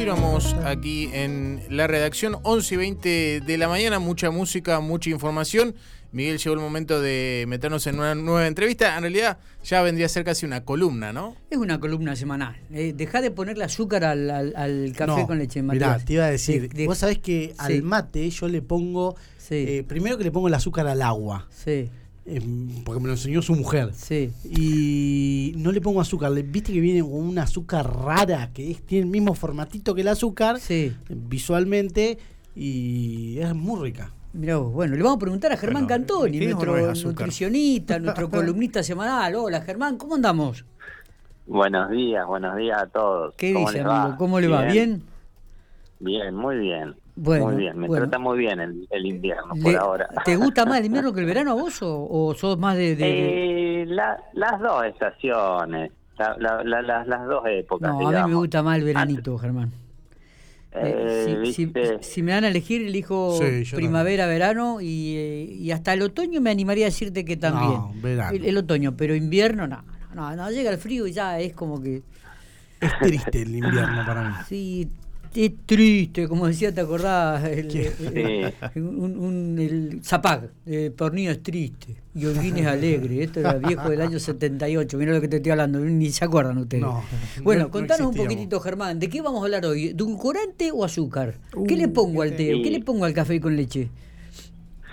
Continuamos 0.00 0.54
aquí 0.64 1.10
en 1.12 1.60
la 1.68 1.86
redacción, 1.86 2.38
11 2.42 2.74
y 2.74 2.78
20 2.78 3.40
de 3.42 3.58
la 3.58 3.68
mañana, 3.68 3.98
mucha 3.98 4.30
música, 4.30 4.80
mucha 4.80 5.10
información. 5.10 5.74
Miguel, 6.10 6.38
llegó 6.38 6.54
el 6.54 6.60
momento 6.60 7.02
de 7.02 7.44
meternos 7.46 7.86
en 7.86 7.96
una 7.98 8.14
nueva 8.14 8.46
entrevista. 8.46 8.96
En 8.96 9.02
realidad 9.02 9.36
ya 9.62 9.82
vendría 9.82 10.06
a 10.06 10.08
ser 10.08 10.24
casi 10.24 10.46
una 10.46 10.64
columna, 10.64 11.12
¿no? 11.12 11.36
Es 11.50 11.58
una 11.58 11.78
columna 11.80 12.16
semanal. 12.16 12.56
Eh, 12.72 12.94
deja 12.96 13.20
de 13.20 13.30
ponerle 13.30 13.62
azúcar 13.64 14.04
al, 14.04 14.30
al- 14.30 14.54
al 14.56 14.92
café 14.96 15.20
No, 15.20 15.26
con 15.26 15.38
leche. 15.38 15.60
Mirá, 15.62 15.88
Matías. 15.88 16.04
te 16.06 16.12
iba 16.14 16.24
a 16.24 16.30
decir, 16.30 16.62
De- 16.70 16.78
de- 16.78 16.86
vos 16.86 16.96
sabés 16.96 17.18
que 17.18 17.48
Sí. 17.48 17.54
al 17.58 17.82
mate 17.82 18.30
yo 18.30 18.48
le 18.48 18.62
pongo, 18.62 19.16
Sí. 19.36 19.56
eh, 19.68 19.84
primero 19.86 20.16
que 20.16 20.24
le 20.24 20.30
pongo 20.30 20.48
el 20.48 20.54
azúcar 20.54 20.86
al 20.86 21.02
agua, 21.02 21.46
Sí, 21.50 21.90
eh, 22.32 22.40
porque 22.84 23.00
me 23.00 23.06
lo 23.08 23.12
enseñó 23.14 23.42
su 23.42 23.54
mujer. 23.54 23.90
sí. 23.94 24.30
Y 24.44 25.52
no 25.56 25.72
le 25.72 25.80
pongo 25.80 26.00
azúcar, 26.00 26.32
viste 26.32 26.72
que 26.72 26.80
viene 26.80 27.00
con 27.02 27.12
una 27.14 27.42
azúcar 27.42 27.86
rara, 28.04 28.50
que 28.54 28.70
es- 28.70 28.82
tiene 28.86 29.04
el 29.06 29.10
mismo 29.10 29.34
formatito 29.34 29.94
que 29.94 30.02
el 30.02 30.08
azúcar, 30.08 30.60
Sí. 30.60 30.92
visualmente, 31.08 32.18
y 32.54 33.38
es 33.38 33.54
muy 33.54 33.80
rica. 33.80 34.12
Mirá 34.32 34.58
vos, 34.58 34.72
bueno, 34.72 34.94
le 34.94 35.02
vamos 35.02 35.16
a 35.16 35.20
preguntar 35.20 35.50
a 35.52 35.56
Germán 35.56 35.84
Bueno, 35.86 35.88
Cantoni, 36.06 36.38
¿qué 36.38 36.44
o 36.46 36.64
nuestro 36.64 36.76
no 36.76 36.94
nutricionista, 37.10 37.98
nuestro 37.98 38.30
columnista 38.30 38.82
semanal. 38.84 39.34
Hola 39.34 39.60
Germán, 39.62 39.96
¿cómo 39.96 40.14
andamos? 40.14 40.64
Buenos 41.46 41.90
días, 41.90 42.24
buenos 42.28 42.56
días 42.56 42.80
a 42.80 42.86
todos. 42.86 43.34
¿Qué 43.36 43.52
¿Cómo 43.52 43.66
dice, 43.72 43.80
amigo? 43.80 44.16
¿Cómo 44.18 44.38
le 44.38 44.46
va? 44.46 44.62
¿Bien? 44.66 45.02
Bien, 45.98 46.34
muy 46.34 46.58
bien. 46.58 46.94
Bueno, 47.22 47.46
muy 47.48 47.56
bien, 47.56 47.78
me 47.78 47.86
bueno. 47.86 48.04
trata 48.06 48.18
muy 48.18 48.38
bien 48.38 48.60
el, 48.60 48.88
el 48.90 49.06
invierno 49.06 49.54
Le- 49.54 49.62
por 49.62 49.76
ahora. 49.76 50.08
¿Te 50.24 50.36
gusta 50.36 50.64
más 50.64 50.78
el 50.78 50.86
invierno 50.86 51.12
que 51.12 51.20
el 51.20 51.26
verano 51.26 51.50
a 51.52 51.54
vos 51.54 51.82
o, 51.82 52.06
o 52.10 52.34
sos 52.34 52.58
más 52.58 52.76
de...? 52.76 52.96
Eh, 52.98 53.84
la- 53.86 54.16
las 54.32 54.58
dos 54.58 54.84
estaciones, 54.86 55.92
la- 56.18 56.36
la- 56.38 56.64
la- 56.64 56.80
las- 56.82 57.06
las 57.06 57.26
dos 57.26 57.44
épocas. 57.46 57.90
No, 57.90 58.08
a 58.08 58.24
mí 58.24 58.30
me 58.30 58.36
gusta 58.36 58.62
más 58.62 58.78
el 58.78 58.84
veranito, 58.84 59.36
Germán. 59.36 59.70
Eh, 60.72 61.36
Eh, 61.42 61.42
si, 61.46 61.52
si- 61.52 61.64
viste, 61.66 62.02
si 62.02 62.22
me 62.22 62.32
dan 62.32 62.44
a 62.44 62.48
elegir, 62.48 62.80
elijo 62.86 63.32
Sí, 63.38 63.64
primavera, 63.74 64.26
verano 64.26 64.78
y, 64.80 65.58
y 65.60 65.70
hasta 65.72 65.92
el 65.92 66.00
otoño 66.00 66.40
me 66.40 66.48
animaría 66.50 66.86
a 66.86 66.88
decirte 66.88 67.24
que 67.24 67.36
también. 67.36 67.72
No, 67.72 67.92
verano. 67.96 68.34
El, 68.36 68.44
el 68.46 68.56
otoño, 68.56 68.96
pero 68.96 69.14
invierno 69.14 69.66
no, 69.66 69.82
no, 70.14 70.30
no, 70.30 70.36
no, 70.36 70.50
llega 70.50 70.70
el 70.70 70.78
frío 70.78 71.06
y 71.06 71.12
ya 71.12 71.38
es 71.38 71.52
como 71.54 71.82
que, 71.82 72.02
Es 72.80 72.98
triste 73.00 73.42
el 73.42 73.56
invierno 73.56 74.06
para 74.06 74.22
mí. 74.28 74.34
sí, 74.48 74.88
es 75.34 75.52
triste, 75.66 76.26
como 76.28 76.46
decía, 76.46 76.74
¿te 76.74 76.80
acordás? 76.80 77.44
El, 77.44 77.68
¿Qué? 77.68 77.92
el- 78.74 78.82
un, 78.82 79.16
un- 79.18 79.58
el 79.58 80.00
Zapag, 80.04 80.50
eh, 80.66 80.90
Pornillo 80.96 81.30
es 81.30 81.42
triste 81.42 81.96
y 82.14 82.26
Holguín 82.26 82.56
es 82.58 82.66
alegre. 82.66 83.22
Esto 83.22 83.40
era 83.40 83.54
viejo 83.54 83.88
del 83.88 84.00
año 84.00 84.18
78, 84.18 84.98
mira 84.98 85.12
lo 85.12 85.20
que 85.20 85.28
te 85.28 85.36
estoy 85.36 85.52
hablando, 85.52 85.78
ni 85.80 86.10
se 86.10 86.24
acuerdan 86.24 86.58
ustedes. 86.58 86.82
No, 86.82 87.02
bueno, 87.42 87.60
no- 87.62 87.66
no 87.66 87.70
contanos 87.72 88.08
un 88.08 88.14
poquitito, 88.16 88.58
Germán, 88.60 88.98
¿de 88.98 89.08
qué 89.08 89.22
vamos 89.22 89.40
a 89.42 89.44
hablar 89.44 89.64
hoy? 89.66 89.92
¿Dulcorante 89.92 90.70
o 90.72 90.84
azúcar? 90.84 91.34
¿Qué 91.66 91.74
Uh, 91.74 91.78
le 91.78 91.88
pongo 91.88 92.22
al 92.22 92.30
té? 92.34 92.52
sí. 92.54 92.62
¿Qué 92.62 92.70
le 92.70 92.80
pongo 92.80 93.04
al 93.04 93.14
café 93.14 93.40
con 93.40 93.54
leche? 93.56 93.88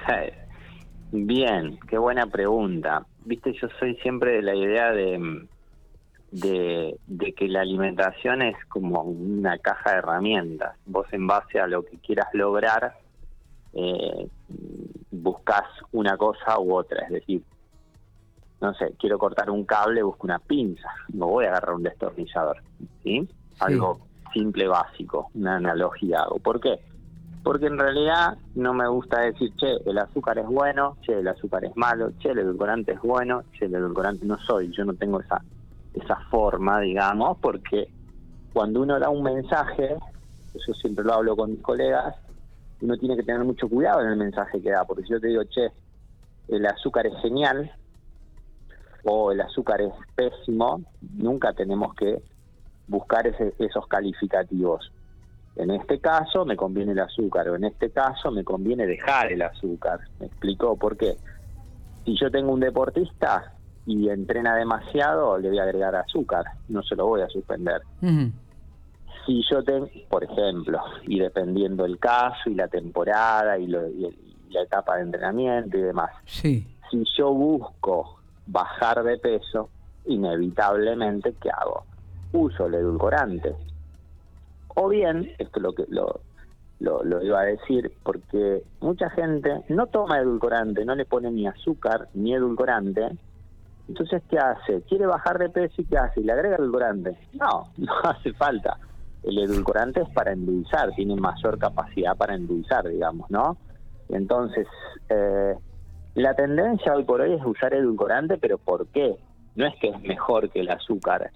Bien, 1.12 1.80
qué 1.90 1.98
buena 1.98 2.28
pregunta. 2.28 3.06
Viste, 3.26 3.54
yo 3.54 3.68
soy 3.80 3.96
siempre 4.04 4.34
de 4.38 4.42
la 4.42 4.56
idea 4.56 4.92
de, 4.92 5.48
de, 6.32 6.98
de 7.08 7.34
que 7.34 7.48
la 7.48 7.62
alimentación 7.62 8.42
es 8.42 8.56
como 8.66 9.02
una 9.02 9.58
caja 9.58 9.92
de 9.92 9.98
herramientas. 9.98 10.76
Vos 10.86 11.08
en 11.12 11.28
base 11.28 11.60
a 11.60 11.68
lo 11.68 11.84
que 11.84 11.98
quieras 11.98 12.28
lograr, 12.34 12.98
eh, 13.74 14.28
buscas 15.12 15.66
una 15.92 16.18
cosa 16.18 16.60
u 16.60 16.76
otra. 16.76 17.06
Es 17.06 17.12
decir, 17.12 17.44
no 18.60 18.74
sé, 18.74 18.94
quiero 19.00 19.18
cortar 19.18 19.50
un 19.50 19.66
cable, 19.66 20.04
busco 20.04 20.28
una 20.28 20.40
pinza. 20.40 20.90
No 21.14 21.28
voy 21.28 21.46
a 21.46 21.50
agarrar 21.50 21.76
un 21.76 21.84
destornillador. 21.84 22.62
¿Sí? 23.04 23.28
Algo 23.60 24.00
simple, 24.34 24.68
básico, 24.68 25.30
una 25.34 25.56
analogía 25.56 26.22
hago. 26.22 26.40
¿Por 26.40 26.60
qué? 26.60 26.80
Porque 27.44 27.68
en 27.68 27.80
realidad 27.80 28.38
no 28.56 28.74
me 28.74 28.88
gusta 28.88 29.22
decir, 29.22 29.52
che, 29.56 29.78
el 29.86 29.98
azúcar 29.98 30.38
es 30.38 30.46
bueno, 30.46 30.98
che, 31.02 31.18
el 31.18 31.28
azúcar 31.28 31.64
es 31.66 31.76
malo, 31.78 32.12
che, 32.20 32.32
el 32.32 32.40
edulcorante 32.40 32.92
es 32.94 33.02
bueno, 33.02 33.44
che, 33.58 33.66
el 33.66 33.76
edulcorante 33.76 34.26
no 34.26 34.38
soy. 34.40 34.72
Yo 34.76 34.84
no 34.84 34.94
tengo 34.94 35.22
esa, 35.22 35.42
esa 36.02 36.16
forma, 36.32 36.80
digamos, 36.80 37.38
porque 37.40 37.90
cuando 38.54 38.82
uno 38.82 39.00
da 39.00 39.10
un 39.10 39.24
mensaje, 39.24 39.96
yo 40.54 40.74
siempre 40.74 41.06
lo 41.06 41.14
hablo 41.14 41.36
con 41.36 41.52
mis 41.52 41.62
colegas, 41.62 42.16
uno 42.82 42.98
tiene 42.98 43.16
que 43.16 43.24
tener 43.24 43.44
mucho 43.44 43.68
cuidado 43.70 44.02
en 44.02 44.10
el 44.10 44.18
mensaje 44.18 44.62
que 44.62 44.72
da, 44.72 44.86
porque 44.86 45.04
si 45.04 45.10
yo 45.10 45.20
te 45.20 45.28
digo, 45.28 45.44
che, 45.46 45.72
el 46.48 46.66
azúcar 46.66 47.08
es 47.08 47.14
genial 47.22 47.72
o 49.04 49.32
el 49.32 49.42
azúcar 49.42 49.82
es 49.82 49.94
pésimo, 50.16 50.82
nunca 51.16 51.54
tenemos 51.54 51.94
que 51.96 52.22
buscar 52.88 53.28
esos 53.28 53.88
calificativos. 53.88 54.92
En 55.56 55.72
este 55.72 56.00
caso 56.00 56.46
me 56.46 56.56
conviene 56.56 56.92
el 56.92 57.00
azúcar 57.00 57.50
o 57.50 57.56
en 57.56 57.66
este 57.66 57.90
caso 57.90 58.32
me 58.32 58.44
conviene 58.44 58.86
dejar 58.86 59.32
el 59.32 59.42
azúcar. 59.42 60.00
¿Me 60.20 60.28
explicó 60.28 60.78
por 60.78 60.96
qué? 60.98 61.18
Si 62.06 62.16
yo 62.18 62.30
tengo 62.30 62.52
un 62.54 62.60
deportista 62.60 63.54
y 63.88 64.10
entrena 64.10 64.56
demasiado, 64.56 65.38
le 65.40 65.48
voy 65.50 65.60
a 65.60 65.64
agregar 65.64 65.96
azúcar, 65.96 66.44
no 66.68 66.84
se 66.84 66.96
lo 66.96 67.08
voy 67.08 67.22
a 67.22 67.30
suspender. 67.30 67.82
Si 69.26 69.42
yo 69.50 69.64
tengo, 69.64 69.88
por 70.10 70.24
ejemplo, 70.26 70.80
y 71.08 71.20
dependiendo 71.20 71.86
el 71.86 71.98
caso 71.98 72.50
y 72.50 72.56
la 72.56 72.68
temporada 72.68 73.58
y, 73.58 73.68
lo- 73.68 73.88
y 73.90 74.06
el- 74.06 74.18
y 74.50 74.54
la 74.54 74.62
etapa 74.62 74.98
de 74.98 75.04
entrenamiento 75.04 75.78
y 75.78 75.82
demás, 75.82 76.12
Sí. 76.26 76.68
si 76.92 77.04
yo 77.18 77.34
busco 77.34 78.20
bajar 78.46 79.04
de 79.04 79.18
peso, 79.18 79.70
inevitablemente, 80.06 81.34
¿qué 81.42 81.50
hago? 81.50 81.84
Uso 82.34 82.68
el 82.68 82.76
edulcorante. 82.76 83.56
O 84.76 84.90
bien, 84.90 85.32
esto 85.40 85.60
es 85.60 85.62
lo 85.64 85.74
que 85.74 85.86
lo, 85.90 86.20
lo, 86.80 87.04
lo 87.04 87.24
iba 87.24 87.40
a 87.42 87.46
decir, 87.46 87.92
porque 88.04 88.64
mucha 88.82 89.10
gente 89.10 89.64
no 89.70 89.88
toma 89.88 90.20
edulcorante, 90.20 90.86
no 90.86 90.94
le 90.96 91.06
pone 91.06 91.32
ni 91.32 91.48
azúcar 91.48 92.10
ni 92.14 92.34
edulcorante. 92.34 93.18
Entonces, 93.88 94.22
¿qué 94.30 94.38
hace? 94.38 94.82
Quiere 94.84 95.06
bajar 95.06 95.38
de 95.40 95.50
peso 95.50 95.82
y 95.82 95.86
¿qué 95.86 95.98
hace? 95.98 96.22
¿Le 96.22 96.32
agrega 96.34 96.58
edulcorante? 96.58 97.18
No, 97.34 97.72
no 97.78 97.94
hace 98.04 98.34
falta. 98.34 98.78
El 99.24 99.40
edulcorante 99.40 100.02
es 100.02 100.10
para 100.10 100.32
endulzar, 100.34 100.92
tiene 100.96 101.16
mayor 101.16 101.58
capacidad 101.58 102.16
para 102.16 102.36
endulzar, 102.36 102.88
digamos, 102.88 103.30
¿no? 103.30 103.58
Entonces, 104.10 104.68
eh, 105.10 105.56
la 106.16 106.34
tendencia 106.34 106.94
hoy 106.96 107.04
por 107.04 107.22
hoy 107.22 107.34
es 107.34 107.46
usar 107.46 107.74
edulcorante, 107.74 108.38
pero 108.38 108.58
¿por 108.58 108.88
qué? 108.88 109.16
No 109.56 109.66
es 109.66 109.76
que 109.82 109.90
es 109.90 110.02
mejor 110.02 110.50
que 110.50 110.62
el 110.62 110.70
azúcar, 110.70 111.32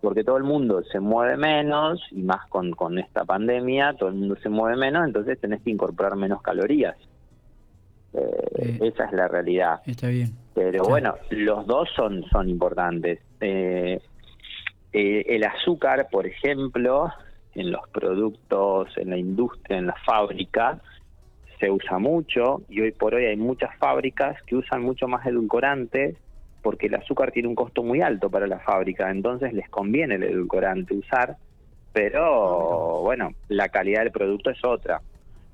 porque 0.00 0.22
todo 0.24 0.36
el 0.36 0.44
mundo 0.44 0.82
se 0.92 1.00
mueve 1.00 1.36
menos, 1.36 2.00
y 2.10 2.22
más 2.22 2.46
con, 2.48 2.72
con 2.72 2.98
esta 2.98 3.24
pandemia, 3.24 3.94
todo 3.98 4.10
el 4.10 4.16
mundo 4.16 4.36
se 4.42 4.48
mueve 4.48 4.76
menos, 4.76 5.04
entonces 5.06 5.40
tenés 5.40 5.62
que 5.62 5.70
incorporar 5.70 6.16
menos 6.16 6.42
calorías. 6.42 6.96
Eh, 8.12 8.28
Eh. 8.54 8.78
esa 8.82 9.06
es 9.06 9.12
la 9.12 9.26
realidad. 9.26 9.80
Está 9.86 10.08
bien. 10.08 10.32
Pero 10.54 10.84
bueno, 10.84 11.16
los 11.30 11.66
dos 11.66 11.88
son, 11.96 12.24
son 12.30 12.48
importantes. 12.48 13.20
Eh, 13.40 14.00
eh, 14.92 15.24
el 15.26 15.44
azúcar, 15.44 16.08
por 16.10 16.26
ejemplo, 16.26 17.10
en 17.54 17.72
los 17.72 17.88
productos, 17.88 18.96
en 18.96 19.10
la 19.10 19.16
industria, 19.16 19.78
en 19.78 19.86
la 19.86 19.96
fábrica, 20.04 20.80
se 21.58 21.70
usa 21.70 21.98
mucho 21.98 22.62
y 22.68 22.80
hoy 22.80 22.92
por 22.92 23.14
hoy 23.14 23.26
hay 23.26 23.36
muchas 23.36 23.70
fábricas 23.78 24.36
que 24.42 24.56
usan 24.56 24.82
mucho 24.82 25.06
más 25.06 25.24
edulcorantes 25.26 26.16
porque 26.60 26.86
el 26.86 26.94
azúcar 26.94 27.30
tiene 27.30 27.48
un 27.48 27.54
costo 27.54 27.82
muy 27.82 28.00
alto 28.00 28.30
para 28.30 28.46
la 28.46 28.58
fábrica, 28.60 29.10
entonces 29.10 29.52
les 29.52 29.68
conviene 29.68 30.16
el 30.16 30.24
edulcorante 30.24 30.94
usar, 30.94 31.36
pero 31.92 33.00
bueno, 33.02 33.30
la 33.48 33.68
calidad 33.68 34.02
del 34.02 34.12
producto 34.12 34.50
es 34.50 34.64
otra, 34.64 35.00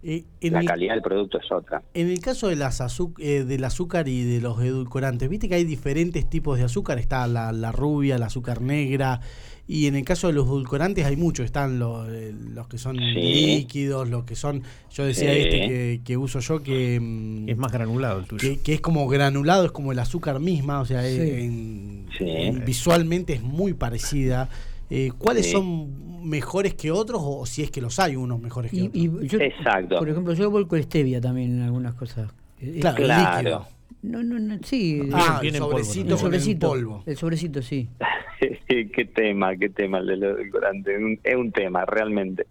Eh, 0.03 0.25
en, 0.41 0.53
la 0.53 0.61
el, 0.61 0.67
calidad 0.67 0.95
del 0.95 1.03
producto 1.03 1.39
es 1.41 1.51
otra. 1.51 1.83
en 1.93 2.09
el 2.09 2.21
caso 2.21 2.47
de 2.47 2.55
las 2.55 2.81
eh, 3.19 3.45
del 3.45 3.65
azúcar 3.65 4.07
y 4.07 4.23
de 4.23 4.41
los 4.41 4.61
edulcorantes, 4.63 5.29
viste 5.29 5.49
que 5.49 5.57
hay 5.57 5.65
diferentes 5.65 6.29
tipos 6.31 6.57
de 6.57 6.65
azúcar, 6.65 6.99
está 7.01 7.27
la, 7.27 7.51
la 7.51 7.73
rubia, 7.73 8.15
el 8.15 8.23
azúcar 8.23 8.61
negra, 8.63 9.21
y 9.67 9.87
en 9.87 9.97
el 9.97 10.05
caso 10.05 10.29
de 10.29 10.35
los 10.35 10.47
edulcorantes 10.47 11.05
hay 11.05 11.17
muchos, 11.17 11.45
están 11.47 11.81
los, 11.81 12.09
eh, 12.11 12.33
los 12.55 12.69
que 12.69 12.79
son 12.79 12.97
Sí. 12.97 13.03
líquidos, 13.57 14.09
los 14.09 14.23
que 14.25 14.37
son, 14.37 14.63
yo 14.93 15.05
decía 15.05 15.33
Sí. 15.35 15.41
este 15.41 15.51
que, 15.67 16.01
que 16.05 16.17
uso 16.17 16.39
yo, 16.39 16.63
que, 16.63 17.01
mm, 17.01 17.49
Es 17.49 17.57
más 17.59 17.73
granulado 17.73 18.21
el 18.21 18.27
tuyo. 18.27 18.39
que, 18.41 18.61
que 18.61 18.75
es 18.75 18.81
como 18.81 19.09
granulado, 19.09 19.65
es 19.65 19.73
como 19.73 19.91
el 19.91 19.99
azúcar 19.99 20.39
misma, 20.39 20.81
o 20.81 20.85
sea, 20.87 21.03
Sí. 21.03 21.19
en- 21.21 22.07
Sí. 22.17 22.25
en- 22.25 22.65
visualmente 22.65 23.33
es 23.33 23.43
muy 23.43 23.75
parecida. 23.75 24.49
Eh, 24.91 25.11
¿Cuáles 25.19 25.47
Sí. 25.47 25.53
son 25.53 26.29
mejores 26.29 26.75
que 26.75 26.91
otros 26.91 27.21
o 27.25 27.47
si 27.47 27.63
es 27.63 27.71
que 27.71 27.81
los 27.81 27.99
hay 27.99 28.17
unos 28.17 28.41
mejores 28.41 28.71
que 28.71 28.77
Y, 28.93 29.09
otros? 29.09 29.25
y 29.25 29.29
yo, 29.29 29.39
Exacto. 29.41 29.99
por 29.99 30.09
ejemplo, 30.09 30.35
yo 30.35 30.51
vuelco 30.51 30.77
stevia 30.79 31.21
también 31.21 31.53
en 31.57 31.63
algunas 31.63 31.95
cosas. 31.95 32.31
Claro, 32.81 32.99
el 32.99 33.05
Claro. 33.05 33.37
líquido. 33.39 33.67
No, 34.03 34.23
no, 34.23 34.39
no, 34.39 34.59
sí. 34.63 35.09
Ah, 35.13 35.39
viene 35.43 35.59
el 35.59 35.63
sobrecito 35.65 36.09
¿no? 36.09 36.15
el 36.15 36.19
sobrecito. 36.21 36.69
polvo. 36.69 37.03
El 37.07 37.17
sobrecito, 37.17 37.63
sí. 37.63 37.89
qué 38.69 39.05
tema, 39.15 39.57
qué 39.57 39.69
tema 39.71 39.99
el 39.99 40.07
del 40.07 40.23
edulcorante. 40.23 40.95
Es 41.25 41.37
un- 41.37 41.53
tema, 41.53 41.85
realmente. 41.85 42.47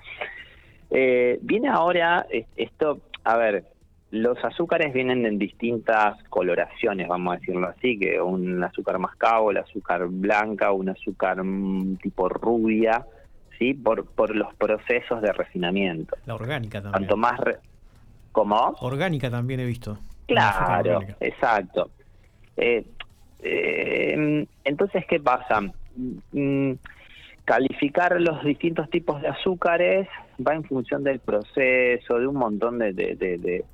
Eh, 0.90 1.40
viene 1.42 1.70
ahora, 1.70 2.26
esto, 2.56 3.02
a 3.24 3.38
ver, 3.38 3.66
los 4.12 4.44
azúcares 4.44 4.94
vienen 4.94 5.26
en 5.26 5.38
distintas 5.38 6.22
coloraciones, 6.30 7.08
vamos 7.08 7.36
a 7.36 7.40
decirlo 7.40 7.68
así, 7.68 8.00
que 8.00 8.22
un 8.22 8.64
azúcar 8.64 9.00
mascabo, 9.00 9.52
el 9.52 9.58
azúcar 9.58 10.08
blanca, 10.08 10.72
un 10.72 10.90
azúcar 10.90 11.44
mm, 11.44 11.98
tipo 11.98 12.30
rubia, 12.30 13.06
¿sí? 13.60 13.74
Por, 13.74 14.06
por 14.06 14.36
los 14.36 14.54
procesos 14.56 15.22
de 15.22 15.34
refinamiento. 15.34 16.16
La 16.26 16.36
orgánica 16.36 16.82
también. 16.82 16.92
Cuanto 16.92 17.18
más... 17.18 17.40
Re 17.40 17.58
¿Cómo? 18.32 18.76
Orgánica 18.82 19.32
también 19.32 19.62
he 19.62 19.66
visto. 19.66 19.98
Claro, 20.28 21.00
exacto. 21.20 21.90
Eh, 22.56 22.86
eh, 23.42 24.46
entonces, 24.64 25.06
¿qué 25.08 25.20
pasa? 25.20 25.62
Mm, 26.32 26.74
calificar 27.46 28.20
los 28.22 28.44
distintos 28.44 28.90
tipos 28.92 29.22
de 29.22 29.30
azúcares 29.30 30.08
va 30.46 30.54
en 30.54 30.64
función 30.64 31.04
del 31.04 31.20
proceso, 31.20 32.20
de 32.20 32.28
un 32.28 32.36
montón 32.36 32.78
de, 32.78 32.94
de, 32.94 33.16
de, 33.16 33.38
de, 33.38 33.66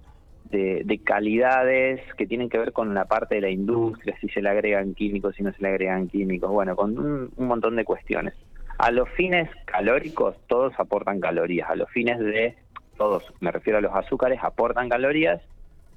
calidades 1.03 2.01
que 2.15 2.25
tienen 2.27 2.49
que 2.49 2.57
ver 2.57 2.73
con 2.73 2.93
la 2.93 3.05
parte 3.05 3.35
de 3.35 3.41
la 3.41 3.49
industria, 3.49 4.15
si 4.19 4.29
se 4.29 4.41
le 4.41 4.49
agregan 4.49 4.93
químicos, 4.93 5.35
si 5.35 5.43
no 5.43 5.51
se 5.53 5.61
le 5.61 5.69
agregan 5.69 6.07
químicos, 6.07 6.51
bueno, 6.51 6.75
con 6.75 6.97
un, 6.97 7.31
montón 7.37 7.75
de 7.75 7.85
cuestiones. 7.85 8.33
A 8.77 8.91
los 8.91 9.09
fines 9.09 9.49
calóricos, 9.65 10.35
todos 10.47 10.73
aportan 10.77 11.19
calorías. 11.19 11.69
A 11.69 11.75
los 11.75 11.89
fines 11.91 12.19
de, 12.19 12.55
todos, 12.97 13.23
me 13.39 13.51
refiero 13.51 13.79
a 13.79 13.81
los 13.81 13.95
azúcares, 13.95 14.39
aportan 14.41 14.89
calorías, 14.89 15.41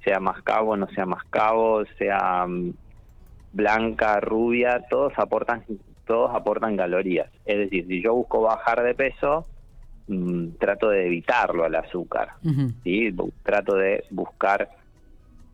sea 0.03 0.19
más 0.19 0.41
cabo, 0.43 0.77
no 0.77 0.87
sea 0.87 1.05
más 1.05 1.23
cabo, 1.25 1.83
sea 1.97 2.45
mm, 2.47 2.73
blanca, 3.53 4.19
rubia, 4.19 4.83
todos 4.89 5.13
aportan 5.17 5.63
todos 6.05 6.33
aportan 6.33 6.77
calorías. 6.77 7.29
Es 7.45 7.57
decir, 7.57 7.85
si 7.87 8.01
yo 8.01 8.13
busco 8.13 8.41
bajar 8.41 8.81
de 8.81 8.95
peso, 8.95 9.45
mm, 10.07 10.57
trato 10.59 10.89
de 10.89 11.07
evitarlo 11.07 11.65
al 11.65 11.75
azúcar. 11.75 12.29
¿sí? 12.83 13.15
Trato 13.43 13.75
de 13.75 14.03
buscar 14.11 14.69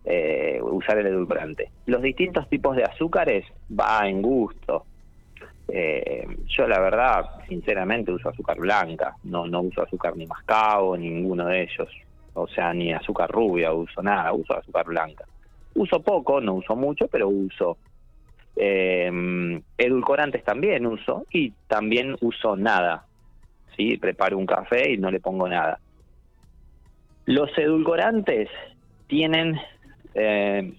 eh, 0.05 0.59
usar 0.61 0.97
el 0.97 1.07
edulcorante. 1.07 1.69
Los 1.85 2.01
distintos 2.01 2.49
tipos 2.49 2.75
de 2.75 2.83
azúcares 2.83 3.45
va 3.71 4.07
en 4.07 4.21
gusto. 4.21 4.85
Eh, 5.67 6.27
yo 6.47 6.67
la 6.67 6.79
verdad, 6.79 7.25
sinceramente, 7.47 8.11
uso 8.11 8.29
azúcar 8.29 8.57
blanca, 8.59 9.15
no, 9.23 9.47
no 9.47 9.61
uso 9.61 9.81
azúcar 9.81 10.17
ni 10.17 10.25
mascabo, 10.25 10.97
ninguno 10.97 11.45
de 11.45 11.63
ellos, 11.63 11.89
o 12.33 12.47
sea, 12.47 12.73
ni 12.73 12.91
azúcar 12.91 13.31
rubia, 13.31 13.71
uso 13.71 14.01
nada, 14.03 14.33
uso 14.33 14.57
azúcar 14.57 14.85
blanca. 14.85 15.23
Uso 15.75 16.01
poco, 16.01 16.41
no 16.41 16.55
uso 16.55 16.75
mucho, 16.75 17.07
pero 17.07 17.29
uso 17.29 17.77
eh, 18.55 19.61
edulcorantes 19.77 20.43
también 20.43 20.85
uso 20.85 21.25
y 21.31 21.51
también 21.67 22.15
uso 22.21 22.55
nada. 22.55 23.05
¿Sí? 23.75 23.97
Preparo 23.97 24.37
un 24.37 24.45
café 24.45 24.91
y 24.91 24.97
no 24.97 25.11
le 25.11 25.19
pongo 25.19 25.47
nada. 25.47 25.79
Los 27.25 27.55
edulcorantes 27.57 28.49
tienen, 29.07 29.59
eh, 30.13 30.73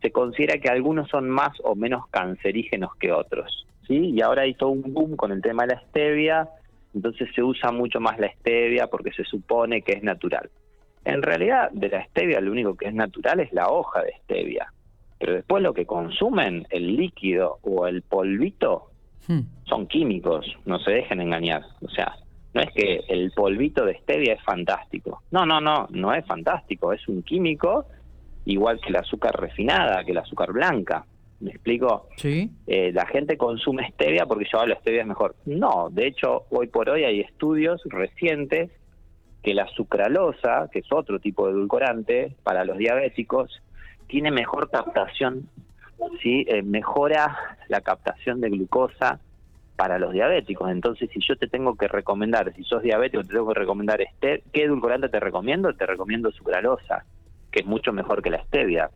se 0.00 0.10
considera 0.10 0.58
que 0.58 0.68
algunos 0.68 1.08
son 1.08 1.28
más 1.28 1.58
o 1.62 1.74
menos 1.74 2.06
cancerígenos 2.08 2.94
que 2.96 3.12
otros. 3.12 3.66
¿sí? 3.86 4.10
Y 4.10 4.20
ahora 4.22 4.42
hay 4.42 4.54
todo 4.54 4.70
un 4.70 4.94
boom 4.94 5.16
con 5.16 5.32
el 5.32 5.42
tema 5.42 5.64
de 5.64 5.74
la 5.74 5.80
stevia, 5.88 6.48
entonces 6.94 7.28
se 7.34 7.42
usa 7.42 7.72
mucho 7.72 8.00
más 8.00 8.18
la 8.18 8.32
stevia 8.32 8.86
porque 8.86 9.12
se 9.12 9.24
supone 9.24 9.82
que 9.82 9.92
es 9.92 10.02
natural. 10.02 10.50
En 11.04 11.22
realidad, 11.22 11.70
de 11.72 11.88
la 11.88 12.04
stevia 12.06 12.40
lo 12.40 12.52
único 12.52 12.76
que 12.76 12.86
es 12.86 12.94
natural 12.94 13.40
es 13.40 13.52
la 13.52 13.68
hoja 13.68 14.02
de 14.02 14.12
stevia 14.22 14.72
pero 15.22 15.34
después 15.34 15.62
lo 15.62 15.72
que 15.72 15.86
consumen, 15.86 16.66
el 16.70 16.96
líquido 16.96 17.60
o 17.62 17.86
el 17.86 18.02
polvito, 18.02 18.90
hmm. 19.28 19.38
son 19.62 19.86
químicos, 19.86 20.44
no 20.64 20.80
se 20.80 20.90
dejen 20.90 21.20
engañar. 21.20 21.62
O 21.80 21.88
sea, 21.88 22.16
no 22.54 22.60
es 22.60 22.70
que 22.72 23.00
el 23.08 23.30
polvito 23.32 23.84
de 23.84 23.98
stevia 23.98 24.34
es 24.34 24.42
fantástico. 24.42 25.22
No, 25.30 25.46
no, 25.46 25.60
no, 25.60 25.88
no 25.90 26.12
es 26.12 26.24
fantástico, 26.26 26.92
es 26.92 27.06
un 27.08 27.22
químico 27.22 27.86
igual 28.44 28.80
que 28.80 28.90
el 28.90 28.96
azúcar 28.96 29.40
refinada, 29.40 30.04
que 30.04 30.12
el 30.12 30.18
azúcar 30.18 30.52
blanca. 30.52 31.04
¿Me 31.40 31.50
explico? 31.50 32.08
Sí. 32.16 32.50
Eh, 32.66 32.92
la 32.92 33.06
gente 33.06 33.36
consume 33.36 33.88
stevia 33.90 34.26
porque 34.26 34.46
yo 34.50 34.60
hablo 34.60 34.76
stevia 34.76 35.00
es 35.00 35.06
mejor. 35.06 35.34
No, 35.46 35.88
de 35.90 36.06
hecho, 36.06 36.44
hoy 36.50 36.68
por 36.68 36.88
hoy 36.88 37.04
hay 37.04 37.20
estudios 37.20 37.80
recientes 37.86 38.70
que 39.42 39.54
la 39.54 39.66
sucralosa, 39.68 40.68
que 40.72 40.80
es 40.80 40.92
otro 40.92 41.18
tipo 41.18 41.46
de 41.46 41.52
edulcorante 41.52 42.36
para 42.44 42.64
los 42.64 42.78
diabéticos, 42.78 43.60
tiene 44.06 44.30
mejor 44.30 44.70
captación, 44.70 45.48
¿sí? 46.22 46.44
Eh, 46.46 46.62
mejora 46.62 47.56
la 47.68 47.80
captación 47.80 48.40
de 48.40 48.50
glucosa 48.50 49.18
para 49.82 49.98
los 49.98 50.12
diabéticos. 50.12 50.70
Entonces, 50.70 51.10
si 51.12 51.18
yo 51.26 51.34
te 51.34 51.48
tengo 51.48 51.74
que 51.74 51.88
recomendar, 51.88 52.54
si 52.54 52.62
sos 52.62 52.84
diabético, 52.84 53.24
te 53.24 53.30
tengo 53.30 53.48
que 53.48 53.58
recomendar 53.58 54.00
este, 54.00 54.44
¿qué 54.52 54.62
edulcorante 54.62 55.08
te 55.08 55.18
recomiendo? 55.18 55.74
Te 55.74 55.86
recomiendo 55.86 56.30
sucralosa, 56.30 57.04
que 57.50 57.62
es 57.62 57.66
mucho 57.66 57.92
mejor 57.92 58.22
que 58.22 58.30
la 58.30 58.44
stevia. 58.44 58.90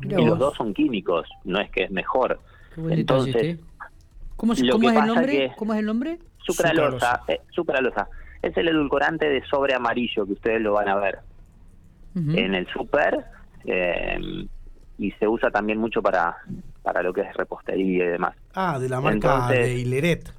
y 0.00 0.24
los 0.24 0.38
dos 0.38 0.54
son 0.56 0.72
químicos, 0.72 1.28
no 1.44 1.60
es 1.60 1.70
que 1.70 1.84
es 1.84 1.90
mejor. 1.90 2.40
Entonces, 2.88 3.58
¿Cómo, 4.34 4.54
es, 4.54 4.60
el 4.60 4.68
nombre? 4.68 5.52
¿Cómo 5.58 5.74
es 5.74 5.80
el 5.80 5.84
nombre? 5.84 6.18
Sucralosa, 6.38 7.20
sucralosa. 7.50 8.08
Eh, 8.10 8.48
es 8.48 8.56
el 8.56 8.68
edulcorante 8.68 9.28
de 9.28 9.44
sobre 9.44 9.74
amarillo 9.74 10.24
que 10.24 10.32
ustedes 10.32 10.62
lo 10.62 10.72
van 10.72 10.88
a 10.88 10.94
ver 10.94 11.18
en 12.14 12.54
el 12.54 12.66
super 12.68 13.26
eh, 13.66 14.46
y 14.98 15.10
se 15.12 15.26
usa 15.26 15.50
también 15.50 15.78
mucho 15.78 16.02
para, 16.02 16.36
para 16.82 17.02
lo 17.02 17.12
que 17.12 17.22
es 17.22 17.34
repostería 17.34 18.04
y 18.04 18.08
demás. 18.08 18.36
Ah, 18.54 18.78
de 18.78 18.88
la 18.88 19.00
marca 19.00 19.48
de 19.48 19.74
Hileret. 19.74 20.32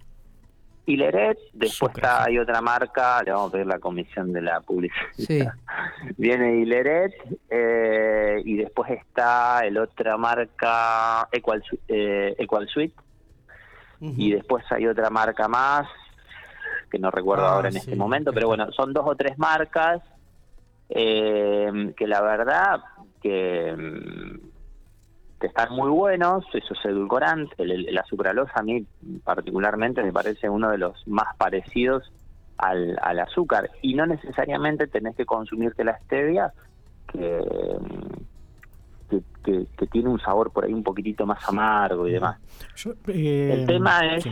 Hileret, 0.88 1.40
después 1.54 1.96
está, 1.96 2.26
hay 2.26 2.38
otra 2.38 2.62
marca, 2.62 3.22
le 3.24 3.32
vamos 3.32 3.50
a 3.50 3.52
pedir 3.54 3.66
la 3.66 3.80
comisión 3.80 4.32
de 4.32 4.42
la 4.42 4.62
publicidad. 4.62 5.54
Viene 6.18 6.58
Hileret 6.58 7.14
eh, 7.50 8.42
y 8.46 8.58
después 8.58 8.92
está 8.92 9.66
el 9.66 9.80
otra 9.80 10.16
marca 10.18 11.28
Equal, 11.32 11.64
eh, 11.88 12.36
Equal 12.38 12.68
Suite 12.68 12.96
y 14.00 14.32
después 14.32 14.64
hay 14.72 14.86
otra 14.86 15.10
marca 15.10 15.48
más 15.48 15.88
que 16.92 17.00
no 17.00 17.10
recuerdo 17.10 17.46
ah, 17.46 17.54
ahora 17.54 17.70
en 17.70 17.78
este 17.78 17.96
momento, 17.96 18.32
pero 18.32 18.48
bueno, 18.48 18.72
son 18.72 18.94
dos 18.94 19.06
o 19.08 19.16
tres 19.16 19.38
marcas 19.40 20.04
eh, 20.90 21.94
que 21.98 22.06
la 22.06 22.22
verdad 22.22 22.80
Que, 23.26 23.76
están 25.42 25.74
muy 25.74 25.90
buenos, 25.90 26.44
esos 26.54 26.78
edulcorantes, 26.86 27.58
el, 27.60 27.94
la 27.94 28.04
sucralosa 28.06 28.54
a 28.56 28.64
mí 28.64 28.86
particularmente 29.24 30.02
me 30.02 30.12
parece 30.12 30.50
uno 30.50 30.72
de 30.72 30.80
los 30.80 31.08
más 31.08 31.36
parecidos 31.38 32.12
al, 32.58 32.98
azúcar 33.20 33.70
y 33.82 33.94
no 33.94 34.06
necesariamente 34.08 34.88
tenés 34.88 35.16
que 35.16 35.26
consumirte 35.26 35.84
la 35.84 36.00
stevia 36.00 36.52
que, 37.12 37.42
que, 39.44 39.88
tiene 39.88 40.10
un 40.10 40.20
sabor 40.20 40.52
por 40.52 40.66
ahí 40.66 40.74
un 40.74 40.84
poquitito 40.84 41.26
más 41.26 41.48
amargo 41.48 42.08
y 42.08 42.14
demás. 42.14 42.40
Eh, 43.08 43.52
el 43.54 43.68
tema 43.68 44.16
es 44.16 44.26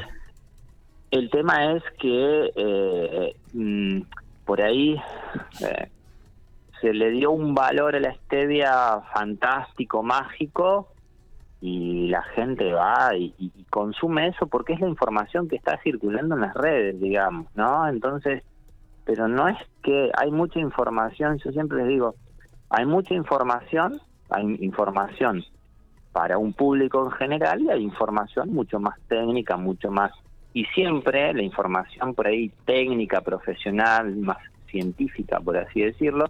el 1.11 1.29
tema 1.29 1.73
es 1.73 1.83
que 1.99 2.51
eh, 2.55 3.35
mm, 3.53 4.01
por 4.45 4.61
ahí 4.61 4.99
eh, 5.61 5.89
se 6.83 6.93
le 6.93 7.11
dio 7.11 7.31
un 7.31 7.55
valor 7.55 7.95
a 7.95 7.99
la 8.01 8.13
stevia 8.13 8.99
fantástico, 9.13 10.03
mágico, 10.03 10.89
y 11.61 12.09
la 12.09 12.21
gente 12.35 12.73
va 12.73 13.15
y, 13.15 13.33
consume 13.69 14.27
eso 14.27 14.47
porque 14.47 14.73
es 14.73 14.81
la 14.81 14.89
información 14.89 15.47
que 15.47 15.55
está 15.55 15.79
circulando 15.81 16.35
en 16.35 16.41
las 16.41 16.53
redes, 16.53 16.99
digamos, 16.99 17.47
¿no? 17.55 17.87
Entonces, 17.87 18.43
pero 19.05 19.29
no 19.29 19.47
es 19.47 19.57
que 19.81 20.11
hay 20.17 20.29
mucha 20.29 20.59
información, 20.59 21.39
yo 21.39 21.53
siempre 21.53 21.77
les 21.77 21.87
digo, 21.87 22.15
hay 22.69 22.85
mucha 22.85 23.13
información, 23.13 24.01
hay 24.29 24.57
información 24.59 25.41
para 26.11 26.37
un 26.37 26.51
público 26.51 27.05
en 27.05 27.11
general 27.11 27.61
y 27.61 27.69
hay 27.69 27.81
información 27.81 28.53
mucho 28.53 28.81
más 28.81 28.99
técnica, 29.07 29.55
mucho 29.55 29.89
más... 29.89 30.11
Y 30.53 30.65
siempre 30.65 31.33
la 31.33 31.43
información 31.43 32.13
por 32.13 32.27
ahí 32.27 32.51
técnica, 32.65 33.21
profesional, 33.21 34.17
más 34.17 34.37
científica, 34.69 35.39
por 35.39 35.55
así 35.57 35.81
decirlo, 35.81 36.25